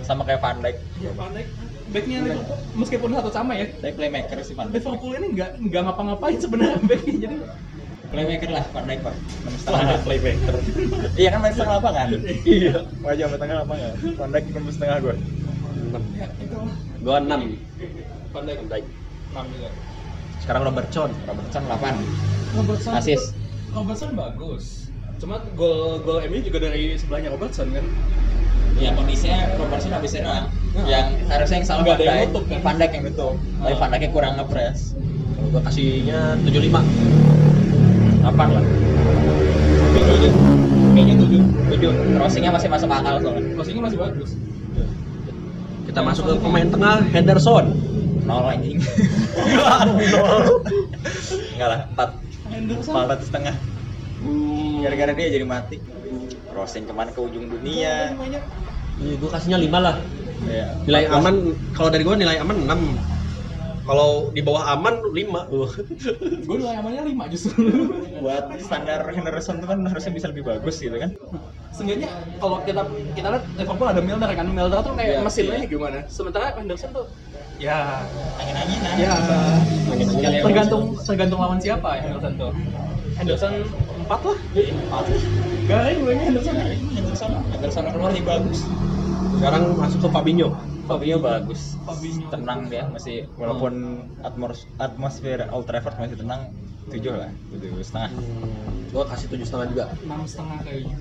Sama 0.03 0.23
kayak 0.23 0.41
Van 0.41 0.59
Dijk. 0.59 0.77
Ya 0.99 1.11
pandai. 1.13 1.45
Backnya 1.87 2.19
Liverpool 2.21 2.59
meskipun 2.75 3.15
satu 3.15 3.31
sama 3.31 3.55
ya. 3.55 3.67
tapi 3.73 3.95
playmaker 3.95 4.39
sih 4.43 4.55
Van 4.55 4.67
Dijk. 4.69 4.83
Liverpool 4.83 5.13
ini 5.15 5.27
nggak 5.35 5.51
nggak 5.63 5.83
ngapa-ngapain 5.87 6.39
sebenarnya 6.39 6.79
backnya 6.83 7.15
jadi 7.21 7.37
playmaker 8.07 8.51
lah 8.51 8.65
Van 8.71 8.85
Dijk 8.85 9.01
pak 9.01 9.15
enam 9.15 9.55
setengah 9.57 9.99
playmaker. 10.03 10.55
iya 11.21 11.29
kan 11.29 11.39
main 11.39 11.53
setengah 11.53 11.75
lapangan 11.77 12.09
Iya. 12.43 12.75
wajah 13.01 13.25
sampai 13.27 13.39
tengah 13.39 13.57
lapangan 13.63 13.93
Van 14.15 14.31
Dijk 14.31 14.45
enam 14.51 14.65
setengah 14.69 14.97
gue 15.01 15.15
ya 16.15 16.27
itu 16.37 16.57
lah. 16.57 16.77
Gua 16.99 17.17
6. 17.19 17.57
Pandai 18.31 18.55
Van 18.55 18.67
Dijk. 18.67 18.85
enam 19.29 19.45
juga. 19.51 19.69
Sekarang 20.39 20.63
Robertson. 20.65 21.11
Robertson 21.25 21.63
8 21.65 22.57
Robertson 22.57 22.93
Assist. 22.95 23.27
Robertson 23.71 24.11
bagus. 24.13 24.65
Cuma 25.17 25.41
gol 25.53 26.01
gol 26.01 26.21
MU 26.23 26.41
juga 26.41 26.59
dari 26.63 26.95
sebelahnya 26.95 27.33
Robertson 27.33 27.69
kan. 27.71 27.85
Ya 28.77 28.93
kondisinya 28.93 29.57
Robertson 29.57 29.89
habis 29.91 30.13
serang 30.13 30.53
Nah. 30.71 30.85
yang 30.85 31.09
harusnya 31.27 31.57
yang 31.57 31.67
salah 31.67 31.81
ada 31.81 31.97
Van 31.97 31.97
yang 31.97 32.29
Dijk, 32.29 32.45
kan? 32.45 32.61
Van 32.61 32.77
Dijk 32.77 32.91
yang 32.93 33.05
nutup 33.09 33.35
tapi 33.57 33.73
Ah. 33.73 33.79
Van 33.79 33.89
Dijknya 33.89 34.11
kurang 34.13 34.33
ngepres 34.37 34.79
Kalau 35.33 35.49
gua 35.49 35.63
kasihnya 35.65 36.21
75. 36.45 37.26
8 38.27 38.57
lah 38.59 38.65
Tujuh. 39.97 40.33
Kayaknya 40.93 41.15
tujuh. 41.19 41.41
7 41.73 42.17
crossingnya 42.19 42.51
masih 42.53 42.69
masuk 42.69 42.89
akal 42.91 43.15
soalnya 43.23 43.43
Crossingnya 43.55 43.83
masih 43.87 43.99
bagus. 44.01 44.31
Kita 45.87 46.01
masuk 46.03 46.25
ke 46.29 46.35
pemain 46.43 46.69
tengah 46.69 46.97
Henderson. 47.15 47.67
nol 48.27 48.43
anjing 48.51 48.83
enggak 51.55 51.69
lah 51.71 51.81
4 51.95 52.51
Henderson. 52.51 52.95
4 53.07 53.23
setengah 53.23 53.55
Hmm, 54.17 54.83
gara-gara 54.83 55.13
dia 55.15 55.29
jadi 55.39 55.47
mati 55.47 55.79
crossing 56.51 56.89
ke 56.89 56.93
mana 56.97 57.13
ke 57.13 57.21
ujung 57.21 57.53
dunia. 57.53 58.17
Iya, 58.97 59.15
gua 59.21 59.31
kasihnya 59.37 59.61
5 59.61 59.77
lah. 59.77 60.01
ya. 60.49 60.73
Nilai 60.89 61.05
aman 61.13 61.53
kalau 61.77 61.93
dari 61.93 62.01
gua 62.01 62.17
nilai 62.17 62.41
aman 62.41 62.65
6. 62.65 63.16
Kalau 63.87 64.35
di 64.35 64.43
bawah 64.43 64.67
aman 64.75 64.99
5. 64.99 65.15
Gue 66.43 66.57
nilai 66.59 66.77
amannya 66.83 67.07
lima 67.07 67.31
justru. 67.31 67.55
buat 68.19 68.51
standar 68.59 69.07
Henderson 69.07 69.63
tuh 69.63 69.69
kan 69.71 69.79
harusnya 69.87 70.11
bisa 70.11 70.27
lebih 70.27 70.43
bagus 70.43 70.83
gitu 70.83 70.97
kan 70.97 71.15
Seenggaknya 71.71 72.09
kalau 72.41 72.59
kita 72.65 72.83
kita 73.15 73.29
lihat 73.31 73.45
Liverpool 73.55 73.87
ada 73.87 74.03
Milner 74.03 74.31
kan. 74.35 74.47
Milner 74.49 74.81
tuh 74.83 74.93
kayak 74.97 75.11
Iya, 75.13 75.21
mesinnya 75.23 75.59
iya. 75.63 75.69
gimana. 75.69 75.99
Sementara 76.11 76.51
Henderson 76.57 76.91
tuh 76.91 77.07
ya 77.57 78.03
angin-anginan 78.37 78.93
ya 78.99 79.13
Angin-anginan. 79.87 80.43
tergantung 80.43 80.83
tergantung 81.01 81.39
lawan 81.39 81.59
siapa 81.63 81.89
ya 81.97 82.01
Henderson 82.11 82.33
tuh. 82.35 82.51
Henderson 83.17 83.53
4 84.03 84.11
lah. 84.11 84.39
Garing 85.67 85.99
gue 86.03 86.15
Henderson. 86.17 86.55
Henderson 86.91 87.31
Henderson 87.55 87.85
keluar 87.93 88.11
dia 88.11 88.25
bagus 88.25 88.59
Sekarang 89.37 89.63
masuk 89.77 90.01
ke 90.01 90.09
Fabinho. 90.11 90.49
Fabio 90.87 91.17
bagus. 91.19 91.75
Fabinho. 91.83 92.31
tenang 92.31 92.61
dia 92.71 92.87
masih 92.87 93.27
walaupun 93.35 93.73
atmos 94.23 94.67
atmosfer 94.79 95.43
Old 95.51 95.67
Trafford 95.67 95.99
masih 95.99 96.19
tenang 96.19 96.51
tujuh 96.87 97.15
lah 97.15 97.31
tujuh 97.51 97.83
setengah. 97.83 98.11
Hmm, 98.15 98.95
gua 98.95 99.05
kasih 99.11 99.27
tujuh 99.35 99.47
setengah 99.47 99.67
juga. 99.75 99.85
enam 100.07 100.23
setengah 100.25 100.59
kayaknya. 100.63 100.97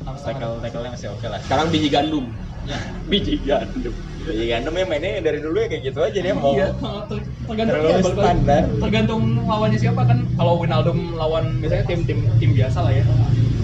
Enam 0.00 0.14
setengah. 0.16 0.40
Tackle 0.40 0.54
tackle 0.64 0.82
masih 0.88 1.08
oke 1.12 1.26
lah. 1.28 1.40
Sekarang 1.44 1.66
biji 1.68 1.88
gandum. 1.88 2.26
ya. 2.64 2.78
Biji 3.12 3.34
gandum. 3.44 3.94
Jadi 4.28 4.44
Gundam 4.44 4.74
ya 4.76 4.84
mainnya 4.84 5.24
dari 5.24 5.40
dulu 5.40 5.56
ya 5.56 5.68
kayak 5.72 5.82
gitu 5.88 5.98
aja 6.04 6.18
dia 6.20 6.34
mau 6.36 6.52
Iya, 6.52 6.68
ter- 7.08 7.24
tergantung 7.48 7.80
ya, 7.80 7.96
standar. 8.04 8.62
tergantung 8.76 9.22
lawannya 9.48 9.78
siapa 9.80 10.02
kan. 10.04 10.18
Kalau 10.36 10.60
Wijnaldum 10.60 11.16
lawan 11.16 11.64
misalnya 11.64 11.84
tim 11.88 12.04
tim 12.04 12.18
tim 12.36 12.50
biasa 12.52 12.84
lah 12.84 12.92
ya. 12.92 13.04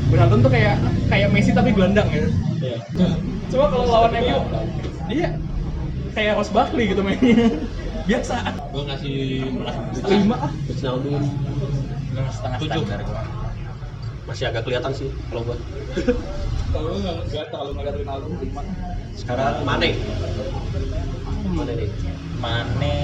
Wijnaldum 0.09 0.41
tuh 0.41 0.49
kayak 0.49 0.81
kayak 1.12 1.29
Messi 1.37 1.53
tapi 1.53 1.69
gelandang 1.73 2.09
ya. 2.09 2.25
Iya. 2.65 2.79
coba 3.53 3.65
kalau 3.71 3.85
lawan 3.87 4.11
MU 4.17 4.39
iya 5.12 5.29
kayak 6.15 6.33
Ross 6.39 6.51
Barkley 6.55 6.95
gitu 6.95 7.03
mainnya 7.03 7.51
biasa 8.09 8.35
Gua 8.71 8.83
ngasih 8.91 9.15
lima 10.07 10.37
ah 10.39 10.51
Enam 12.15 12.27
setengah 12.31 12.59
Tujuh. 12.62 12.83
standar 12.87 13.01
gua. 13.03 13.23
masih 14.25 14.45
agak 14.49 14.62
kelihatan 14.65 14.93
sih 14.95 15.11
kalau 15.29 15.43
gua. 15.45 15.57
kalau 16.75 16.91
nggak 16.97 17.17
nggak 17.29 17.47
terlalu 17.51 17.71
ngeliat 17.77 17.95
Wijnaldum 17.99 18.33
lima 18.41 18.62
Sekarang 19.15 19.62
Mane. 19.62 19.95
Mane 21.55 21.73
nih. 21.79 21.89
Mane 22.43 22.97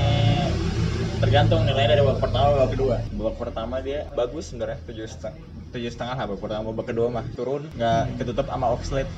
tergantung 1.20 1.68
nilainya 1.68 1.94
dari 1.94 2.02
babak 2.02 2.20
pertama 2.24 2.46
babak 2.56 2.70
kedua 2.72 2.96
babak 3.12 3.36
pertama 3.36 3.76
dia 3.84 4.08
bagus 4.16 4.48
sebenarnya 4.48 4.80
tujuh 4.88 5.04
setengah 5.04 5.36
tujuh 5.68 5.90
setengah 5.92 6.14
lah 6.16 6.24
babak 6.24 6.40
pertama 6.40 6.62
babak 6.72 6.86
kedua 6.88 7.06
mah 7.12 7.24
turun 7.36 7.68
nggak 7.76 8.16
ketutup 8.16 8.48
sama 8.48 8.72
Oxlade 8.72 9.12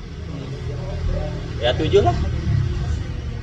ya 1.63 1.71
tujuh 1.79 2.03
lah 2.03 2.15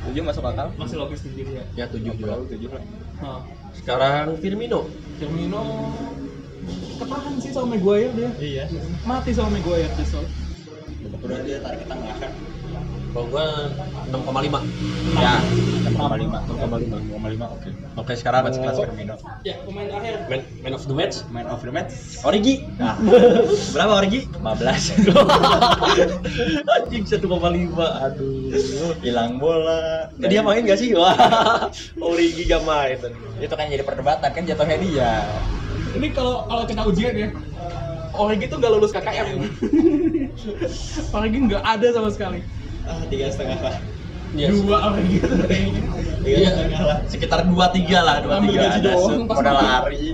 tujuh 0.03 0.23
masuk 0.23 0.45
akal? 0.45 0.67
Masih 0.75 0.97
logis 0.97 1.21
tujuh 1.21 1.47
ya 1.47 1.65
Ya 1.77 1.85
tujuh 1.87 2.13
juga. 2.17 2.41
tujuh 2.49 2.69
lah. 2.69 2.83
Nah, 3.21 3.41
Sekarang 3.77 4.35
Firmino. 4.41 4.89
Firmino 5.17 5.63
ketahan 6.97 7.35
sih 7.41 7.51
sama 7.51 7.77
Maguire 7.77 8.13
dia. 8.13 8.31
Iya. 8.37 8.65
Mati 9.03 9.31
sama 9.33 9.57
Maguire 9.57 9.89
besok. 9.95 10.25
Babak 11.01 11.19
kedua 11.21 11.41
dia 11.43 11.59
tarik 11.61 11.79
ke 11.81 11.87
tengah 11.89 12.15
kan 12.17 12.33
Kalau 13.11 13.27
gua 13.27 13.47
6,5. 14.11 14.63
ya 15.19 15.35
enam 15.83 15.93
koma 15.99 16.15
lima 16.15 16.39
enam 16.47 16.57
koma 16.57 16.77
lima 16.79 16.97
enam 17.03 17.11
koma 17.11 17.29
lima 17.31 17.47
oke 17.51 17.69
Oke, 17.99 18.13
sekarang 18.15 18.47
buat 18.47 18.55
sekelas 18.55 18.79
Firmino 18.79 19.15
ya 19.43 19.59
pemain 19.67 19.91
terakhir 19.91 20.15
man, 20.31 20.41
man 20.63 20.73
of 20.79 20.83
the 20.87 20.95
match. 20.95 21.17
man 21.35 21.47
of 21.51 21.61
the 21.61 21.73
match 21.75 21.91
Origi. 22.23 22.63
nah 22.79 22.95
Berapa 23.75 23.93
Origi? 23.99 24.31
15 24.39 25.11
Anjing 26.79 27.05
1,5. 27.05 27.27
Aduh. 28.07 28.95
hilang 29.03 29.43
bola 29.43 30.09
Dia 30.23 30.41
main 30.47 30.63
gak 30.63 30.79
sih? 30.79 30.95
Wah. 30.95 31.15
Origi 32.07 32.47
gak 32.47 32.63
main. 32.63 32.99
itu 33.43 33.55
kan 33.55 33.67
jadi 33.67 33.83
perdebatan 33.83 34.31
kan 34.31 34.43
jatuhnya 34.47 34.79
dia 34.79 35.13
ini 35.91 36.15
kalau 36.15 36.47
kalau 36.47 36.65
kita 36.71 36.83
ujian 36.87 37.15
ya 37.19 37.29
Origi 38.15 38.47
tuh 38.47 38.63
nggak 38.63 38.73
lulus 38.79 38.95
KKM 38.95 39.27
Origi 41.11 41.39
nggak 41.51 41.65
ada 41.67 41.87
sama 41.91 42.11
sekali 42.15 42.43
ah 42.91 43.05
tiga 43.07 43.27
setengah 43.31 43.61
lah 43.61 43.77
Iya. 44.31 44.47
dua 44.55 44.79
tuh 44.95 45.43
kayaknya. 45.43 45.83
tiga 46.23 46.37
Iya. 46.39 46.51
setengah 46.53 46.81
lah 46.85 46.99
Sekitar 47.05 47.41
2 47.43 47.51
3 47.51 47.99
lah, 47.99 48.17
2 48.21 48.31
Ambil 48.31 48.53
3 48.53 48.63
gaji 48.63 48.79
ada. 48.79 48.91
doang. 48.93 49.27
pas 49.27 49.37
modal 49.37 49.55
lari 49.59 50.07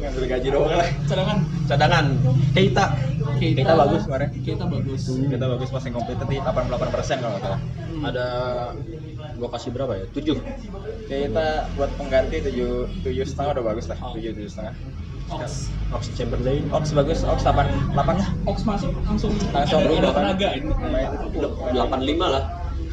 ngambil 0.00 0.24
gaji 0.26 0.48
doang 0.50 0.72
lah 0.72 0.88
cadangan 1.04 1.38
Cadangan. 1.70 2.04
Keita. 2.50 2.84
Keita 3.38 3.72
bagus 3.72 4.02
kemarin. 4.04 4.28
kita 4.42 4.64
bagus 4.66 5.02
kita 5.06 5.44
bagus 5.46 5.68
passing 5.70 5.92
completed 5.92 6.26
di 6.26 6.36
88 6.36 6.90
persen 6.90 7.16
kalau 7.18 7.32
nggak 7.32 7.44
salah 7.44 7.60
Hmm. 7.90 8.06
Ada 8.06 8.26
gua 9.36 9.48
kasih 9.50 9.70
berapa 9.70 9.92
ya? 9.92 10.04
7. 10.08 10.40
kita 11.06 11.46
buat 11.74 11.90
pengganti 11.94 12.40
tujuh 12.40 12.70
tujuh 13.02 13.24
setengah 13.24 13.50
udah 13.54 13.64
bagus 13.66 13.86
lah 13.86 13.98
tujuh 14.10 14.30
tujuh 14.32 14.48
setengah 14.48 14.74
Ox 15.30 15.70
Ox 15.90 16.02
Chamberlain. 16.12 16.62
Ox 16.70 16.90
bagus 16.90 17.22
Ox 17.22 17.38
8 17.40 17.66
8 17.90 17.96
lah 17.96 18.28
Ox 18.44 18.62
masuk 18.62 18.90
langsung 19.00 19.30
Langsung 19.48 19.80
ada, 19.80 19.86
berubah 19.86 20.00
ada 20.00 20.10
kan? 20.10 20.22
tenaga 20.36 20.48
ini 20.52 20.68
Main 20.84 21.08
85 21.72 22.18
lah. 22.26 22.44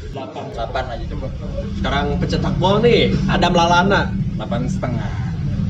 delapan 0.08 0.44
8 0.50 0.94
aja 0.94 1.06
coba 1.08 1.28
Sekarang 1.76 2.06
pencetak 2.18 2.54
gol 2.58 2.76
nih, 2.80 3.00
Adam 3.28 3.54
Lalana. 3.54 4.02
8 4.36 4.66
setengah 4.68 5.10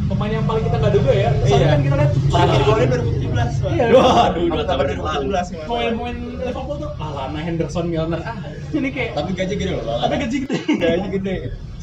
pemain 0.08 0.32
yang 0.32 0.48
paling 0.48 0.64
kita 0.64 0.78
nggak 0.78 0.94
duga 0.94 1.12
ya 1.12 1.30
soalnya 1.38 1.52
Iya. 1.58 1.68
kan 1.68 1.80
kita 1.84 1.96
lihat 1.98 2.12
terakhir 2.32 2.62
golnya 2.64 2.88
2017 2.88 3.28
Pak. 3.60 3.70
Iya. 3.70 3.86
Waduh, 3.92 4.46
dua 4.48 4.64
tahun 4.64 4.64
Oktober 4.64 4.86
yang 4.88 5.02
lalu. 5.04 5.24
2017 5.28 5.52
gimana? 5.52 5.68
pemain-pemain 5.68 6.18
Liverpool 6.40 6.78
tuh 6.80 6.90
ah 6.96 7.10
Lana 7.14 7.40
Henderson 7.42 7.86
Milner 7.86 8.22
ah 8.24 8.38
ini 8.72 8.90
kayak 8.90 9.12
tapi 9.14 9.32
gaji 9.34 9.54
gede 9.54 9.72
loh 9.76 9.98
tapi 10.00 10.16
gaji 10.18 10.38
gede 10.42 10.58
gaji 10.80 11.08
gede 11.12 11.36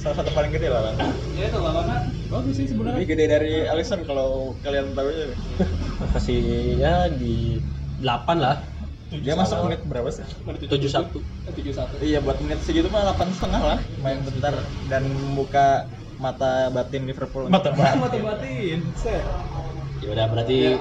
salah 0.04 0.16
satu 0.20 0.30
paling 0.36 0.52
gede 0.52 0.68
lah 0.68 0.92
ya 1.32 1.48
kalau 1.48 1.72
Lana 1.72 2.04
bagus 2.28 2.60
sih 2.60 2.68
lebih 2.68 2.76
sebenarnya 2.76 3.04
gede 3.08 3.24
dari 3.24 3.54
Alisson 3.64 4.04
kalau 4.04 4.52
kalian 4.60 4.92
tahu 4.92 5.08
aja 5.08 5.32
Kasih 6.12 6.44
ya 6.84 7.08
di 7.08 7.56
8 8.04 8.36
lah. 8.36 8.60
dia 9.14 9.32
masuk 9.38 9.70
menit 9.70 9.80
berapa 9.86 10.10
sih? 10.10 10.26
71. 10.44 10.66
tujuh 10.68 10.90
satu. 11.72 11.94
Iya 12.02 12.18
buat 12.18 12.36
menit 12.42 12.60
segitu 12.66 12.90
mah 12.90 13.14
8 13.14 13.30
setengah 13.30 13.62
lah. 13.62 13.78
Main 14.02 14.20
bentar 14.26 14.52
dan 14.90 15.06
membuka 15.06 15.86
mata 16.18 16.68
batin 16.74 17.06
Liverpool. 17.06 17.46
Mata 17.46 17.70
batin. 17.72 18.00
mata 18.04 18.18
batin 18.18 18.80
set. 18.98 19.24
Ya 20.02 20.08
udah 20.12 20.26
berarti 20.28 20.76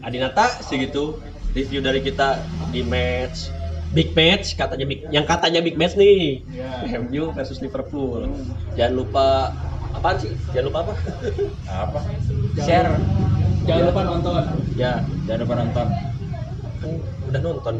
Adinata 0.00 0.48
segitu 0.64 1.20
review 1.54 1.84
dari 1.84 2.02
kita 2.02 2.42
di 2.74 2.82
match 2.82 3.53
big 3.94 4.10
match 4.12 4.54
katanya 4.54 4.84
big 4.84 5.00
yang 5.08 5.24
katanya 5.24 5.60
big 5.60 5.74
match 5.74 5.94
nih. 5.94 6.42
Ya. 6.50 6.98
MU 6.98 7.30
versus 7.30 7.58
Liverpool. 7.58 8.26
Jangan 8.74 8.92
lupa 8.92 9.54
apaan 9.90 10.18
sih? 10.18 10.34
Jangan 10.50 10.66
lupa 10.66 10.78
apa? 10.82 10.92
Apa? 11.64 11.98
Jangan- 12.52 12.66
Share. 12.66 12.92
jangan 13.64 13.84
lupa 13.88 14.00
nonton 14.04 14.42
ya, 14.74 14.92
Jangan 15.24 15.40
lupa 15.40 15.54
nonton. 15.56 15.86
kan 16.76 16.90
udah 17.24 17.40
nonton. 17.40 17.74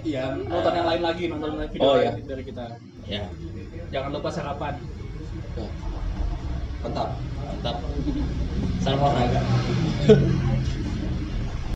iya 0.00 0.24
nonton 0.34 0.72
yang 0.72 0.88
lain 0.88 1.02
lagi 1.04 1.24
nonton 1.28 1.50
video 1.68 1.84
Oh, 1.84 1.94
lain 1.94 2.08
iya. 2.10 2.24
dari 2.24 2.42
kita 2.42 2.64
Ya. 3.04 3.22
jangan 3.90 4.10
lupa 4.10 4.28
sarapan 4.28 4.74
Ya. 5.52 5.68
Mantap. 6.80 7.08
Mantap. 7.44 7.76
Salam 8.80 8.98
olahraga. 8.98 9.40